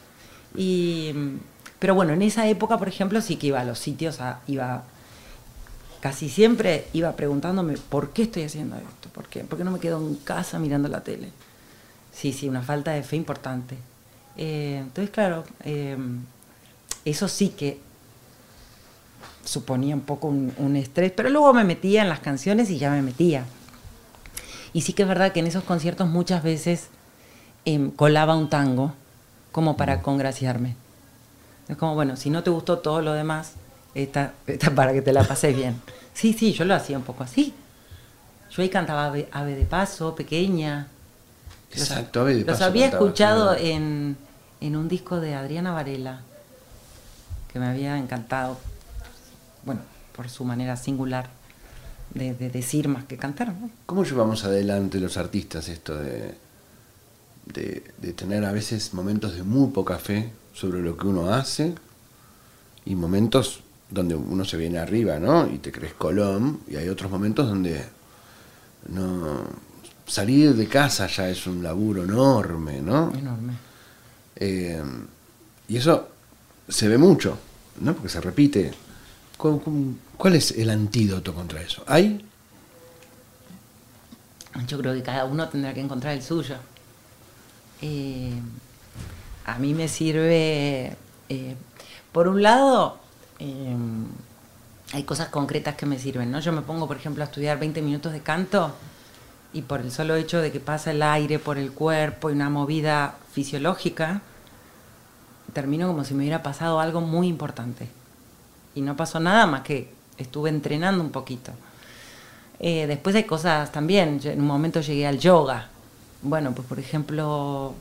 Y, 0.57 1.15
pero 1.79 1.95
bueno, 1.95 2.13
en 2.13 2.23
esa 2.23 2.47
época, 2.49 2.79
por 2.79 2.89
ejemplo, 2.89 3.21
sí 3.21 3.37
que 3.37 3.49
iba 3.49 3.61
a 3.61 3.65
los 3.65 3.79
sitios, 3.79 4.21
a- 4.21 4.41
iba 4.47 4.85
casi 6.01 6.29
siempre 6.29 6.87
iba 6.93 7.13
preguntándome 7.17 7.77
por 7.77 8.11
qué 8.11 8.23
estoy 8.23 8.45
haciendo 8.45 8.77
esto, 8.77 9.09
por 9.13 9.27
qué, 9.29 9.41
por 9.41 9.59
qué 9.59 9.65
no 9.65 9.71
me 9.73 9.81
quedo 9.81 9.99
en 9.99 10.15
casa 10.17 10.59
mirando 10.59 10.89
la 10.89 11.03
tele. 11.03 11.31
Sí, 12.13 12.33
sí, 12.33 12.49
una 12.49 12.63
falta 12.63 12.93
de 12.93 13.03
fe 13.03 13.17
importante. 13.17 13.77
Eh, 14.37 14.79
entonces, 14.81 15.11
claro, 15.11 15.45
eh, 15.65 15.97
eso 17.05 17.27
sí 17.29 17.49
que 17.51 17.81
suponía 19.45 19.95
un 19.95 20.03
poco 20.03 20.29
un, 20.29 20.53
un 20.59 20.77
estrés, 20.77 21.11
pero 21.13 21.31
luego 21.31 21.53
me 21.55 21.65
metía 21.65 22.03
en 22.03 22.09
las 22.09 22.21
canciones 22.21 22.71
y 22.71 22.79
ya 22.79 22.91
me 22.91 23.03
metía. 23.03 23.45
Y 24.73 24.83
sí 24.83 24.93
que 24.93 25.03
es 25.03 25.09
verdad 25.09 25.33
que 25.33 25.41
en 25.41 25.47
esos 25.47 25.65
conciertos 25.65 26.09
muchas 26.09 26.43
veces 26.43 26.89
em, 27.65 27.91
colaba 27.91 28.37
un 28.37 28.49
tango 28.51 28.95
como 29.53 29.77
para 29.77 30.03
congraciarme. 30.03 30.77
Es 31.69 31.77
como, 31.77 31.95
bueno, 31.95 32.17
si 32.17 32.31
no 32.31 32.43
te 32.43 32.51
gustó 32.51 32.79
todo 32.79 33.01
lo 33.03 33.13
demás, 33.13 33.53
esta, 33.95 34.33
esta 34.47 34.71
para 34.75 34.93
que 34.93 35.03
te 35.03 35.13
la 35.13 35.25
pases 35.25 35.55
bien. 35.57 35.81
Sí, 36.15 36.33
sí, 36.33 36.53
yo 36.53 36.65
lo 36.65 36.75
hacía 36.75 36.97
un 36.99 37.05
poco 37.05 37.25
así. 37.25 37.55
Yo 38.51 38.63
ahí 38.63 38.69
cantaba 38.71 39.07
Ave, 39.07 39.29
Ave 39.33 39.55
de 39.55 39.65
Paso, 39.65 40.15
pequeña. 40.15 40.89
Los- 41.71 41.83
Exacto, 41.91 42.21
Ave 42.23 42.35
de 42.35 42.41
Los 42.41 42.47
Paso 42.57 42.65
había 42.65 42.85
cantaba, 42.91 43.05
escuchado 43.05 43.55
en, 43.57 44.17
en 44.61 44.77
un 44.77 44.89
disco 44.89 45.21
de 45.21 45.35
Adriana 45.35 45.73
Varela, 45.73 46.21
que 47.53 47.59
me 47.59 47.67
había 47.67 47.99
encantado, 47.99 48.57
bueno, 49.65 49.81
por 50.17 50.29
su 50.31 50.45
manera 50.45 50.77
singular 50.77 51.29
de, 52.15 52.33
de 52.35 52.49
decir 52.51 52.89
más 52.89 53.05
que 53.05 53.17
cantar. 53.19 53.49
¿no? 53.53 53.71
¿Cómo 53.87 54.05
llevamos 54.05 54.45
adelante 54.45 54.99
los 54.99 55.17
artistas 55.19 55.69
esto 55.69 55.97
de, 55.97 56.35
de, 57.53 57.83
de 57.99 58.13
tener 58.13 58.45
a 58.45 58.53
veces 58.53 58.93
momentos 58.95 59.35
de 59.35 59.43
muy 59.43 59.71
poca 59.71 59.99
fe 59.99 60.31
sobre 60.55 60.81
lo 60.83 60.97
que 60.97 61.07
uno 61.07 61.33
hace 61.33 61.75
y 62.85 62.95
momentos 62.95 63.61
donde 63.91 64.15
uno 64.15 64.45
se 64.45 64.57
viene 64.57 64.79
arriba, 64.79 65.19
¿no? 65.19 65.47
Y 65.47 65.59
te 65.59 65.73
crees 65.73 65.95
Colón, 65.95 66.61
y 66.69 66.77
hay 66.77 66.89
otros 66.89 67.11
momentos 67.11 67.49
donde 67.49 67.85
no 68.89 69.43
salir 70.07 70.55
de 70.55 70.67
casa 70.67 71.07
ya 71.07 71.29
es 71.29 71.47
un 71.47 71.63
laburo 71.63 72.05
enorme, 72.05 72.81
¿no? 72.81 73.13
Enorme. 73.15 73.55
Eh, 74.37 74.83
y 75.69 75.77
eso 75.77 76.09
se 76.69 76.89
ve 76.89 76.99
mucho, 76.99 77.39
¿no? 77.81 77.95
Porque 77.95 78.09
se 78.09 78.21
repite. 78.21 78.73
¿Cu- 79.37 79.61
cu- 79.61 79.95
¿Cuál 80.17 80.35
es 80.37 80.51
el 80.53 80.69
antídoto 80.71 81.33
contra 81.35 81.63
eso? 81.63 81.83
¿Hay? 81.87 82.25
Yo 84.67 84.79
creo 84.79 84.93
que 84.95 85.03
cada 85.03 85.25
uno 85.25 85.49
tendrá 85.49 85.73
que 85.73 85.81
encontrar 85.81 86.15
el 86.15 86.23
suyo. 86.23 86.57
Eh, 87.81 88.33
a 89.47 89.59
mí 89.59 89.73
me 89.75 89.89
sirve, 89.89 90.97
eh, 91.29 91.57
por 92.13 92.29
un 92.29 92.43
lado, 92.43 92.99
eh, 93.39 93.77
hay 94.93 95.03
cosas 95.05 95.29
concretas 95.29 95.75
que 95.77 95.87
me 95.87 95.99
sirven, 95.99 96.31
¿no? 96.31 96.41
Yo 96.41 96.53
me 96.53 96.63
pongo, 96.63 96.87
por 96.87 96.97
ejemplo, 96.97 97.23
a 97.23 97.27
estudiar 97.27 97.59
20 97.59 97.81
minutos 97.83 98.13
de 98.13 98.21
canto 98.21 98.75
y 99.53 99.63
por 99.63 99.81
el 99.81 99.93
solo 99.93 100.17
hecho 100.17 100.41
de 100.41 100.53
que 100.53 100.61
pasa 100.61 100.91
el 100.91 101.03
aire 101.03 101.39
por 101.39 101.57
el 101.57 101.73
cuerpo 101.73 102.31
y 102.31 102.35
una 102.35 102.51
movida 102.51 103.15
fisiológica, 103.33 104.23
termino 105.53 105.87
como 105.87 106.05
si 106.05 106.15
me 106.15 106.21
hubiera 106.21 106.43
pasado 106.43 106.81
algo 106.81 107.01
muy 107.01 107.29
importante. 107.29 107.89
Y 108.75 108.81
no 108.81 108.97
pasó 108.97 109.21
nada 109.21 109.47
más 109.47 109.63
que 109.63 109.93
estuve 110.19 110.51
entrenando 110.51 111.03
un 111.03 111.11
poquito. 111.11 111.53
Después 112.61 113.15
hay 113.17 113.25
cosas 113.25 113.73
también. 113.73 114.21
Yo 114.21 114.31
en 114.31 114.41
un 114.41 114.47
momento 114.47 114.81
llegué 114.81 115.07
al 115.07 115.19
yoga. 115.19 115.69
Bueno, 116.23 116.53
pues 116.53 116.67
por 116.67 116.79
ejemplo, 116.79 117.75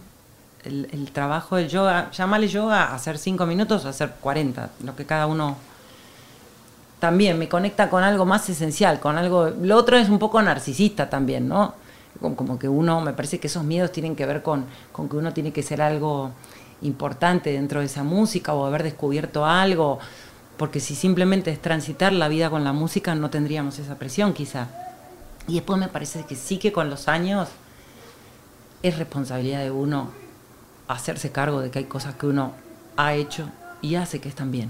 el, 0.64 1.10
trabajo 1.12 1.56
del 1.56 1.70
yoga, 1.70 2.12
llámale 2.12 2.48
yoga, 2.48 2.94
hacer 2.94 3.18
cinco 3.18 3.46
minutos 3.46 3.86
o 3.86 3.90
hacer 3.90 4.16
40, 4.22 4.70
lo 4.84 4.96
que 4.96 5.06
cada 5.06 5.28
uno 5.28 5.58
también 7.00 7.38
me 7.40 7.48
conecta 7.50 7.90
con 7.90 8.04
algo 8.04 8.26
más 8.26 8.50
esencial, 8.50 9.00
con 9.00 9.18
algo. 9.18 9.50
Lo 9.62 9.76
otro 9.76 9.98
es 9.98 10.10
un 10.10 10.20
poco 10.20 10.42
narcisista 10.42 11.10
también, 11.10 11.48
¿no? 11.48 11.74
Como, 12.20 12.36
como 12.36 12.60
que 12.60 12.68
uno, 12.68 13.02
me 13.02 13.14
parece 13.14 13.40
que 13.40 13.48
esos 13.48 13.64
miedos 13.64 13.92
tienen 13.92 14.16
que 14.16 14.26
ver 14.26 14.42
con, 14.42 14.66
con 14.92 15.08
que 15.08 15.16
uno 15.18 15.34
tiene 15.34 15.52
que 15.52 15.64
ser 15.64 15.82
algo 15.82 16.32
importante 16.82 17.52
dentro 17.52 17.80
de 17.80 17.88
esa 17.88 18.04
música 18.04 18.54
o 18.54 18.66
haber 18.66 18.84
descubierto 18.84 19.46
algo, 19.46 20.00
porque 20.58 20.80
si 20.80 20.96
simplemente 20.96 21.52
es 21.52 21.62
transitar 21.62 22.14
la 22.14 22.28
vida 22.28 22.50
con 22.50 22.64
la 22.64 22.74
música 22.74 23.14
no 23.16 23.30
tendríamos 23.30 23.80
esa 23.80 23.96
presión 23.96 24.34
quizá. 24.34 24.68
Y 25.48 25.56
después 25.56 25.80
me 25.80 25.88
parece 25.88 26.26
que 26.26 26.36
sí 26.36 26.58
que 26.58 26.72
con 26.72 26.90
los 26.90 27.08
años 27.08 27.50
es 28.88 28.98
responsabilidad 28.98 29.62
de 29.62 29.72
uno 29.72 30.12
hacerse 30.88 31.32
cargo 31.32 31.62
de 31.62 31.70
que 31.72 31.80
hay 31.80 31.86
cosas 31.86 32.16
que 32.16 32.28
uno 32.28 32.54
ha 32.96 33.14
hecho 33.14 33.50
y 33.82 33.96
hace 33.96 34.20
que 34.20 34.30
están 34.30 34.52
bien. 34.52 34.70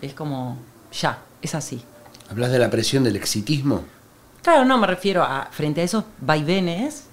Es 0.00 0.14
como, 0.14 0.56
ya, 0.92 1.18
es 1.42 1.54
así. 1.54 1.82
¿Hablas 2.30 2.50
de 2.52 2.58
la 2.58 2.70
presión 2.70 3.04
del 3.04 3.16
exitismo? 3.16 3.82
Claro, 4.42 4.64
no, 4.64 4.78
me 4.78 4.86
refiero 4.86 5.22
a, 5.22 5.48
frente 5.50 5.82
a 5.82 5.84
esos 5.84 6.04
vaivenes, 6.20 7.04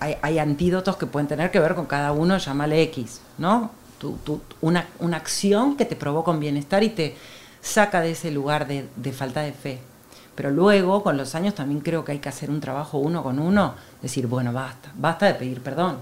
hay, 0.00 0.16
hay 0.22 0.38
antídotos 0.38 0.96
que 0.96 1.06
pueden 1.06 1.28
tener 1.28 1.50
que 1.50 1.60
ver 1.60 1.74
con 1.74 1.86
cada 1.86 2.12
uno, 2.12 2.36
llámale 2.38 2.82
X, 2.82 3.20
¿no? 3.38 3.70
Tu- 4.00 4.16
tu- 4.24 4.40
una, 4.60 4.86
una 4.98 5.16
acción 5.16 5.76
que 5.76 5.84
te 5.84 5.96
provoca 5.96 6.30
un 6.30 6.40
bienestar 6.40 6.82
y 6.82 6.88
te 6.88 7.16
saca 7.60 8.00
de 8.00 8.12
ese 8.12 8.30
lugar 8.30 8.66
de, 8.66 8.88
de 8.96 9.12
falta 9.12 9.40
de 9.42 9.52
fe. 9.52 9.78
Pero 10.38 10.52
luego, 10.52 11.02
con 11.02 11.16
los 11.16 11.34
años, 11.34 11.56
también 11.56 11.80
creo 11.80 12.04
que 12.04 12.12
hay 12.12 12.20
que 12.20 12.28
hacer 12.28 12.48
un 12.48 12.60
trabajo 12.60 12.98
uno 12.98 13.24
con 13.24 13.40
uno, 13.40 13.74
decir, 14.00 14.28
bueno, 14.28 14.52
basta, 14.52 14.92
basta 14.96 15.26
de 15.26 15.34
pedir 15.34 15.60
perdón. 15.60 15.96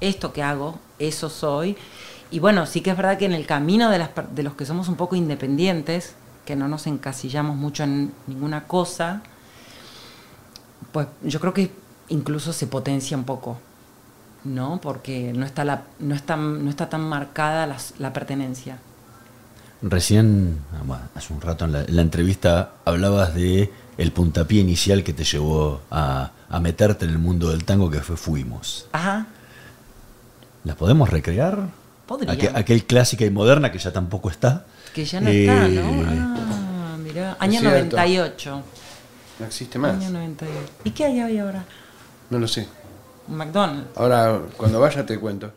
Esto 0.00 0.32
que 0.32 0.44
hago, 0.44 0.78
eso 1.00 1.28
soy. 1.28 1.76
Y 2.30 2.38
bueno, 2.38 2.66
sí 2.66 2.82
que 2.82 2.90
es 2.90 2.96
verdad 2.96 3.18
que 3.18 3.24
en 3.24 3.32
el 3.32 3.46
camino 3.46 3.90
de, 3.90 3.98
las, 3.98 4.10
de 4.30 4.44
los 4.44 4.54
que 4.54 4.64
somos 4.64 4.86
un 4.86 4.94
poco 4.94 5.16
independientes, 5.16 6.14
que 6.46 6.54
no 6.54 6.68
nos 6.68 6.86
encasillamos 6.86 7.56
mucho 7.56 7.82
en 7.82 8.12
ninguna 8.28 8.68
cosa, 8.68 9.22
pues 10.92 11.08
yo 11.24 11.40
creo 11.40 11.52
que 11.52 11.72
incluso 12.10 12.52
se 12.52 12.68
potencia 12.68 13.16
un 13.16 13.24
poco, 13.24 13.58
¿no? 14.44 14.80
Porque 14.80 15.32
no 15.32 15.44
está, 15.44 15.64
la, 15.64 15.82
no 15.98 16.14
está, 16.14 16.36
no 16.36 16.70
está 16.70 16.88
tan 16.88 17.00
marcada 17.08 17.76
la 17.98 18.12
pertenencia. 18.12 18.78
Recién, 19.86 20.60
ah, 20.72 20.82
bueno, 20.84 21.02
hace 21.14 21.32
un 21.34 21.40
rato 21.42 21.66
en 21.66 21.72
la, 21.72 21.82
en 21.82 21.94
la 21.96 22.02
entrevista, 22.02 22.72
hablabas 22.86 23.34
de 23.34 23.70
el 23.98 24.12
puntapié 24.12 24.60
inicial 24.62 25.04
que 25.04 25.12
te 25.12 25.24
llevó 25.24 25.82
a, 25.90 26.30
a 26.48 26.60
meterte 26.60 27.04
en 27.04 27.10
el 27.10 27.18
mundo 27.18 27.50
del 27.50 27.64
tango 27.64 27.90
que 27.90 28.00
fue 28.00 28.16
Fuimos. 28.16 28.86
Ajá, 28.92 29.26
¿La 30.64 30.74
podemos 30.74 31.10
recrear? 31.10 31.68
Aquel, 32.28 32.56
aquel 32.56 32.84
clásica 32.86 33.24
y 33.26 33.30
moderna 33.30 33.70
que 33.70 33.78
ya 33.78 33.92
tampoco 33.92 34.30
está. 34.30 34.64
que 34.94 35.04
ya 35.04 35.20
no 35.20 35.28
está, 35.28 35.66
Eh, 35.66 35.70
¿no? 35.70 36.02
Ah, 36.06 36.96
mirá, 36.98 37.36
año 37.38 37.60
cierto. 37.60 37.96
98. 37.96 38.62
No 39.40 39.46
existe 39.46 39.78
más. 39.78 39.96
Año 39.96 40.10
98. 40.10 40.58
¿Y 40.84 40.90
qué 40.92 41.04
hay 41.04 41.20
hoy 41.22 41.38
ahora? 41.38 41.64
No 42.30 42.38
lo 42.38 42.48
sé. 42.48 42.66
Un 43.28 43.36
McDonald's. 43.36 43.88
Ahora, 43.96 44.40
cuando 44.56 44.80
vaya, 44.80 45.04
te 45.04 45.18
cuento. 45.20 45.52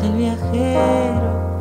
El 0.00 0.12
viajero 0.12 1.51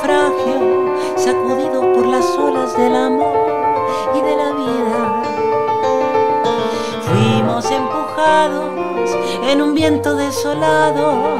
naufragio 0.00 0.96
sacudidos 1.16 1.84
por 1.94 2.06
las 2.06 2.24
olas 2.38 2.76
del 2.76 2.94
amor 2.94 3.36
y 4.14 4.20
de 4.20 4.36
la 4.36 4.52
vida. 4.52 5.22
Fuimos 7.02 7.70
empujados 7.70 9.10
en 9.44 9.62
un 9.62 9.74
viento 9.74 10.14
desolado, 10.16 11.38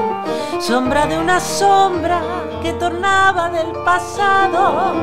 sombra 0.61 1.07
de 1.07 1.19
una 1.19 1.41
sombra 1.41 2.21
que 2.63 2.73
tornaba 2.75 3.51
del 3.51 3.73
pasado. 3.85 4.95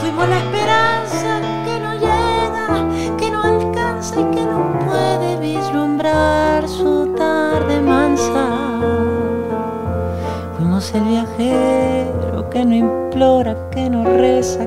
Fuimos 0.00 0.28
la 0.28 0.38
esperanza 0.38 1.40
que 1.64 1.78
no 1.80 1.94
llega, 1.94 3.16
que 3.16 3.30
no 3.30 3.42
alcanza 3.42 4.20
y 4.20 4.24
que 4.34 4.42
no 4.42 4.78
puede 4.86 5.36
vislumbrar 5.36 6.68
su 6.68 7.14
tarde 7.16 7.80
mansa. 7.80 8.46
Fuimos 10.56 10.92
el 10.94 11.02
viajero 11.02 11.95
que 12.56 12.64
no 12.64 12.74
implora, 12.74 13.54
que 13.70 13.90
no 13.90 14.02
reza, 14.02 14.65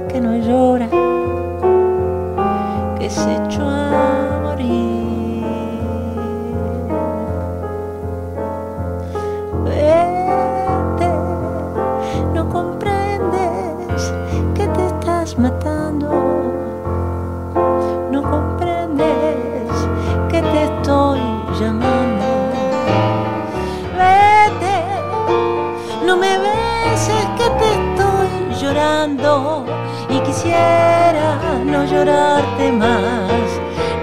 y 30.10 30.20
quisiera 30.22 31.40
no 31.66 31.86
llorarte 31.86 32.72
más. 32.72 33.50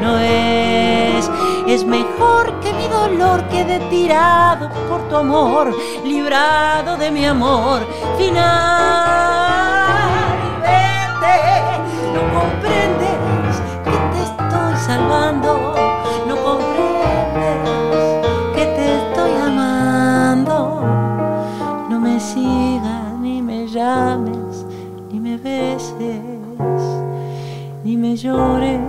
No 0.02 0.18
es, 0.18 1.30
es 1.66 1.84
mejor 1.84 2.60
que 2.60 2.72
mi 2.72 2.86
dolor 2.88 3.42
quede 3.48 3.80
tirado 3.90 4.68
por 4.88 5.08
tu 5.08 5.16
amor, 5.16 5.74
librado 6.04 6.96
de 6.96 7.10
mi 7.10 7.24
amor 7.24 7.80
final. 8.16 9.25
Me 28.16 28.22
llores, 28.22 28.80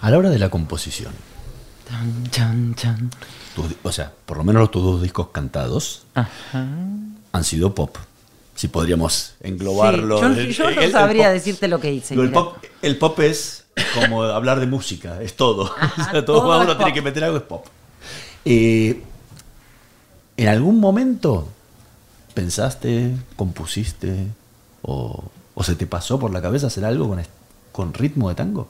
A 0.00 0.10
la 0.10 0.18
hora 0.18 0.30
de 0.30 0.38
la 0.38 0.50
composición, 0.50 1.12
tus 3.54 3.66
o 3.82 3.92
sea, 3.92 4.12
por 4.26 4.36
lo 4.38 4.44
menos 4.44 4.70
tus 4.70 4.82
dos 4.82 5.02
discos 5.02 5.28
cantados 5.28 6.04
Ajá. 6.14 6.66
han 7.32 7.44
sido 7.44 7.74
pop. 7.74 7.96
Si 8.54 8.68
podríamos 8.68 9.34
englobarlo. 9.40 10.18
Sí, 10.18 10.22
yo, 10.24 10.28
El- 10.40 10.52
yo 10.52 10.70
no 10.70 10.80
el 10.82 10.92
sabría 10.92 11.24
pop- 11.26 11.32
decirte 11.32 11.68
lo 11.68 11.80
que 11.80 11.92
hice. 11.92 12.14
Pop, 12.32 12.56
el 12.82 12.98
pop 12.98 13.18
es 13.20 13.61
como 13.94 14.22
hablar 14.22 14.60
de 14.60 14.66
música, 14.66 15.20
es 15.22 15.36
todo. 15.36 15.64
O 15.98 16.04
sea, 16.04 16.24
todo, 16.24 16.40
todo 16.42 16.60
uno 16.62 16.76
tiene 16.76 16.92
que 16.92 17.02
meter 17.02 17.24
algo, 17.24 17.36
es 17.38 17.42
pop. 17.42 17.66
Eh, 18.44 19.02
¿En 20.36 20.48
algún 20.48 20.80
momento 20.80 21.48
pensaste, 22.34 23.14
compusiste 23.36 24.26
o, 24.82 25.24
o 25.54 25.62
se 25.62 25.74
te 25.74 25.86
pasó 25.86 26.18
por 26.18 26.32
la 26.32 26.42
cabeza 26.42 26.66
hacer 26.66 26.84
algo 26.84 27.16
con, 27.72 27.94
ritmo 27.94 28.28
de 28.28 28.34
tango? 28.34 28.68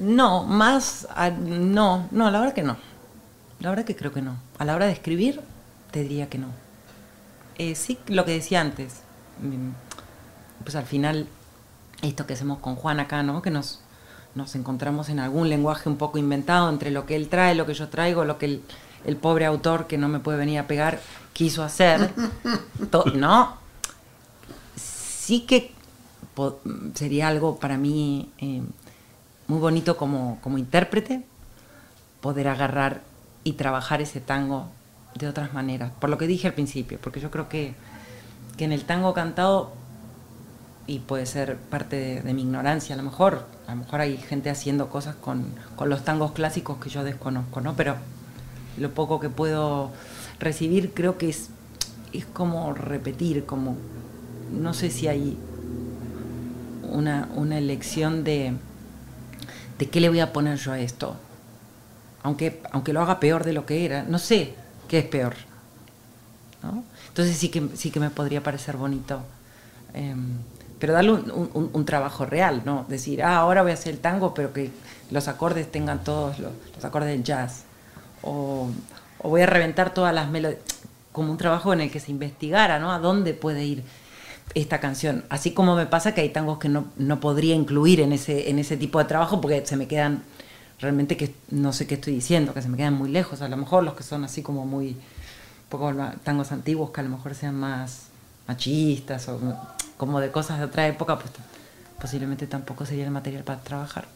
No, 0.00 0.44
más. 0.44 1.06
a- 1.14 1.30
no, 1.30 2.08
no, 2.10 2.30
la 2.30 2.40
verdad 2.40 2.54
que 2.54 2.62
no. 2.62 2.76
La 3.60 3.70
verdad 3.70 3.84
que 3.84 3.96
creo 3.96 4.12
que 4.12 4.22
no. 4.22 4.36
A 4.58 4.64
la 4.64 4.74
hora 4.74 4.86
de 4.86 4.92
escribir, 4.92 5.40
te 5.90 6.02
diría 6.02 6.28
que 6.28 6.38
no. 6.38 6.48
Eh, 7.58 7.74
sí, 7.74 7.98
lo 8.08 8.24
que 8.24 8.32
decía 8.32 8.60
antes. 8.60 9.00
Pues 10.64 10.74
al 10.76 10.84
final, 10.84 11.26
esto 12.02 12.26
que 12.26 12.34
hacemos 12.34 12.58
con 12.58 12.74
Juan 12.76 13.00
acá, 13.00 13.22
¿no? 13.22 13.42
Que 13.42 13.50
nos, 13.50 13.80
nos 14.34 14.54
encontramos 14.54 15.08
en 15.08 15.20
algún 15.20 15.48
lenguaje 15.48 15.88
un 15.88 15.96
poco 15.96 16.18
inventado 16.18 16.68
entre 16.68 16.90
lo 16.90 17.06
que 17.06 17.16
él 17.16 17.28
trae, 17.28 17.54
lo 17.54 17.66
que 17.66 17.74
yo 17.74 17.88
traigo, 17.88 18.24
lo 18.24 18.38
que 18.38 18.46
el, 18.46 18.62
el 19.04 19.16
pobre 19.16 19.46
autor 19.46 19.86
que 19.86 19.98
no 19.98 20.08
me 20.08 20.20
puede 20.20 20.38
venir 20.38 20.58
a 20.58 20.66
pegar 20.66 21.00
quiso 21.32 21.62
hacer. 21.62 22.12
No. 23.14 23.56
Sí 24.76 25.40
que 25.40 25.72
sería 26.94 27.28
algo 27.28 27.56
para 27.58 27.76
mí 27.76 28.30
eh, 28.38 28.62
muy 29.46 29.58
bonito 29.58 29.96
como, 29.96 30.38
como 30.42 30.58
intérprete 30.58 31.24
poder 32.20 32.48
agarrar 32.48 33.02
y 33.44 33.52
trabajar 33.52 34.00
ese 34.00 34.20
tango 34.20 34.68
de 35.14 35.28
otras 35.28 35.52
maneras, 35.52 35.92
por 36.00 36.10
lo 36.10 36.18
que 36.18 36.26
dije 36.26 36.48
al 36.48 36.54
principio, 36.54 36.98
porque 37.00 37.20
yo 37.20 37.30
creo 37.30 37.48
que, 37.48 37.74
que 38.56 38.64
en 38.64 38.72
el 38.72 38.84
tango 38.84 39.14
cantado, 39.14 39.72
y 40.86 40.98
puede 40.98 41.26
ser 41.26 41.56
parte 41.56 42.22
de, 42.22 42.34
mi 42.34 42.42
ignorancia 42.42 42.94
a 42.94 42.98
lo 42.98 43.04
mejor, 43.04 43.46
a 43.66 43.74
lo 43.74 43.82
mejor 43.82 44.00
hay 44.00 44.16
gente 44.18 44.50
haciendo 44.50 44.88
cosas 44.88 45.14
con, 45.16 45.46
con 45.76 45.88
los 45.88 46.04
tangos 46.04 46.32
clásicos 46.32 46.78
que 46.78 46.90
yo 46.90 47.04
desconozco, 47.04 47.60
¿no? 47.60 47.74
Pero 47.74 47.96
lo 48.76 48.92
poco 48.92 49.20
que 49.20 49.30
puedo 49.30 49.92
recibir 50.38 50.92
creo 50.92 51.16
que 51.16 51.30
es, 51.30 51.48
es 52.12 52.26
como 52.26 52.74
repetir, 52.74 53.46
como 53.46 53.76
no 54.52 54.74
sé 54.74 54.90
si 54.90 55.08
hay 55.08 55.38
una, 56.82 57.28
una 57.34 57.58
elección 57.58 58.24
de, 58.24 58.54
¿de 59.78 59.88
qué 59.88 60.00
le 60.00 60.08
voy 60.08 60.20
a 60.20 60.32
poner 60.32 60.58
yo 60.58 60.72
a 60.72 60.80
esto? 60.80 61.16
Aunque, 62.22 62.62
aunque 62.72 62.92
lo 62.92 63.00
haga 63.00 63.20
peor 63.20 63.44
de 63.44 63.52
lo 63.52 63.66
que 63.66 63.84
era, 63.84 64.04
no 64.04 64.18
sé 64.18 64.54
qué 64.88 64.98
es 65.00 65.04
peor. 65.04 65.34
¿no? 66.62 66.84
Entonces 67.08 67.36
sí 67.36 67.48
que, 67.48 67.68
sí 67.74 67.90
que 67.90 68.00
me 68.00 68.10
podría 68.10 68.42
parecer 68.42 68.76
bonito. 68.76 69.22
Em, 69.92 70.38
pero 70.84 70.92
darle 70.92 71.12
un, 71.12 71.70
un- 71.72 71.86
trabajo 71.86 72.26
real, 72.26 72.60
¿no? 72.66 72.84
Decir, 72.90 73.22
ah, 73.22 73.38
ahora 73.38 73.62
voy 73.62 73.70
a 73.70 73.74
hacer 73.74 73.94
el 73.94 74.00
tango, 74.00 74.34
pero 74.34 74.52
que 74.52 74.70
los 75.10 75.28
acordes 75.28 75.72
tengan 75.72 76.04
todos 76.04 76.38
los, 76.38 76.52
los 76.74 76.84
acordes 76.84 77.08
del 77.08 77.24
jazz. 77.24 77.62
O, 78.20 78.68
voy 79.22 79.40
a 79.40 79.46
reventar 79.46 79.94
todas 79.94 80.14
las 80.14 80.28
melodías. 80.28 80.60
Como 81.10 81.32
un 81.32 81.38
trabajo 81.38 81.72
en 81.72 81.80
el 81.80 81.90
que 81.90 82.00
se 82.00 82.10
investigara, 82.10 82.78
¿no? 82.80 82.92
A 82.92 82.98
dónde 82.98 83.32
puede 83.32 83.64
ir 83.64 83.82
esta 84.54 84.78
canción. 84.78 85.24
Así 85.30 85.52
como 85.52 85.74
me 85.74 85.86
pasa 85.86 86.12
que 86.12 86.20
hay 86.20 86.28
tangos 86.28 86.58
que 86.58 86.68
no, 86.68 86.84
no 86.98 87.18
podría 87.18 87.54
incluir 87.54 88.00
en 88.02 88.12
ese, 88.12 88.50
en 88.50 88.58
ese 88.58 88.76
tipo 88.76 88.98
de 88.98 89.06
trabajo 89.06 89.40
porque 89.40 89.64
se 89.64 89.78
me 89.78 89.86
quedan 89.88 90.22
realmente 90.80 91.16
que 91.16 91.34
no 91.50 91.72
sé 91.72 91.86
qué 91.86 91.94
estoy 91.94 92.12
diciendo, 92.12 92.52
que 92.52 92.60
se 92.60 92.68
me 92.68 92.76
quedan 92.76 92.92
muy 92.92 93.08
lejos. 93.10 93.40
A 93.40 93.48
lo 93.48 93.56
mejor 93.56 93.84
los 93.84 93.94
que 93.94 94.02
son 94.02 94.22
así 94.22 94.42
como 94.42 94.66
muy 94.66 94.98
poco 95.70 95.90
tangos 96.24 96.52
antiguos 96.52 96.90
que 96.90 97.00
a 97.00 97.04
lo 97.04 97.08
mejor 97.08 97.34
sean 97.34 97.54
más 97.54 98.08
machistas 98.46 99.26
o 99.30 99.40
como 99.96 100.20
de 100.20 100.30
cosas 100.30 100.58
de 100.58 100.64
otra 100.64 100.86
época, 100.86 101.18
pues 101.18 101.30
posiblemente 102.00 102.46
tampoco 102.46 102.84
sería 102.86 103.04
el 103.04 103.10
material 103.10 103.44
para 103.44 103.60
trabajar. 103.60 104.06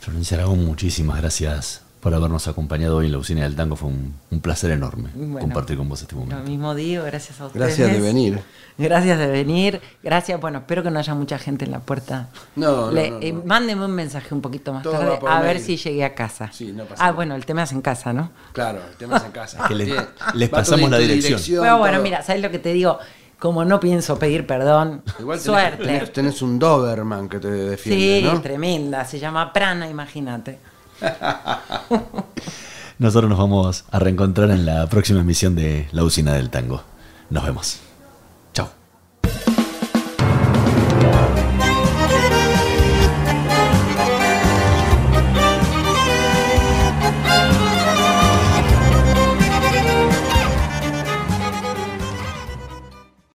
Florencia 0.00 0.36
Aragón, 0.36 0.64
muchísimas 0.64 1.20
gracias 1.20 1.82
por 2.00 2.12
habernos 2.12 2.48
acompañado 2.48 2.96
hoy 2.96 3.06
en 3.06 3.12
la 3.12 3.18
usina 3.18 3.44
del 3.44 3.54
tango. 3.54 3.76
Fue 3.76 3.88
un, 3.88 4.12
un 4.32 4.40
placer 4.40 4.72
enorme 4.72 5.10
Bueno, 5.14 5.38
compartir 5.38 5.76
con 5.76 5.88
vos 5.88 6.02
este 6.02 6.16
Lo 6.16 6.22
momento. 6.22 6.42
mismo 6.50 6.74
digo, 6.74 7.04
gracias 7.04 7.40
a 7.40 7.46
ustedes. 7.46 7.64
Gracias 7.78 7.92
de 7.92 8.00
venir. 8.00 8.40
Gracias 8.76 9.16
de 9.20 9.26
venir. 9.28 9.80
Gracias, 10.02 10.40
bueno, 10.40 10.58
espero 10.58 10.82
que 10.82 10.90
no 10.90 10.98
haya 10.98 11.14
mucha 11.14 11.38
gente 11.38 11.64
en 11.64 11.70
la 11.70 11.78
puerta. 11.78 12.30
No, 12.56 12.86
no, 12.86 12.90
Le- 12.90 13.10
no, 13.10 13.16
no. 13.20 13.22
eh, 13.24 13.32
mándenme 13.32 13.84
un 13.84 13.92
mensaje 13.92 14.34
un 14.34 14.40
poquito 14.40 14.72
más 14.72 14.82
Todo 14.82 14.94
tarde 14.98 15.18
a 15.28 15.40
ver 15.42 15.54
mail. 15.56 15.64
si 15.64 15.76
llegué 15.76 16.04
a 16.04 16.14
casa. 16.16 16.50
Sí, 16.52 16.72
no 16.72 16.82
pasa 16.82 16.94
ah, 16.96 17.04
nada. 17.04 17.12
bueno, 17.12 17.36
el 17.36 17.46
tema 17.46 17.62
es 17.62 17.70
en 17.70 17.82
casa, 17.82 18.12
¿no? 18.12 18.32
Claro, 18.52 18.80
el 18.90 18.96
tema 18.96 19.18
es 19.18 19.22
en 19.24 19.30
casa. 19.30 19.68
que 19.68 19.74
le- 19.76 19.84
Bien. 19.84 20.04
les 20.34 20.48
pasamos 20.48 20.90
la 20.90 20.98
di- 20.98 21.06
dirección. 21.06 21.62
Pero 21.62 21.78
bueno, 21.78 21.98
todo. 21.98 22.02
mira, 22.02 22.22
¿sabes 22.24 22.42
lo 22.42 22.50
que 22.50 22.58
te 22.58 22.72
digo? 22.72 22.98
Como 23.42 23.64
no 23.64 23.80
pienso 23.80 24.20
pedir 24.20 24.46
perdón, 24.46 25.02
Igual 25.18 25.40
tenés, 25.40 25.42
suerte. 25.42 25.84
Tenés, 25.84 26.12
tenés 26.12 26.42
un 26.42 26.60
Doberman 26.60 27.28
que 27.28 27.40
te 27.40 27.50
defiende, 27.50 28.20
sí, 28.20 28.24
¿no? 28.24 28.40
tremenda. 28.40 29.04
Se 29.04 29.18
llama 29.18 29.52
Prana, 29.52 29.90
imagínate. 29.90 30.60
Nosotros 32.98 33.28
nos 33.28 33.40
vamos 33.40 33.84
a 33.90 33.98
reencontrar 33.98 34.52
en 34.52 34.64
la 34.64 34.86
próxima 34.86 35.22
emisión 35.22 35.56
de 35.56 35.88
La 35.90 36.04
usina 36.04 36.34
del 36.34 36.50
tango. 36.50 36.84
Nos 37.30 37.44
vemos. 37.44 37.80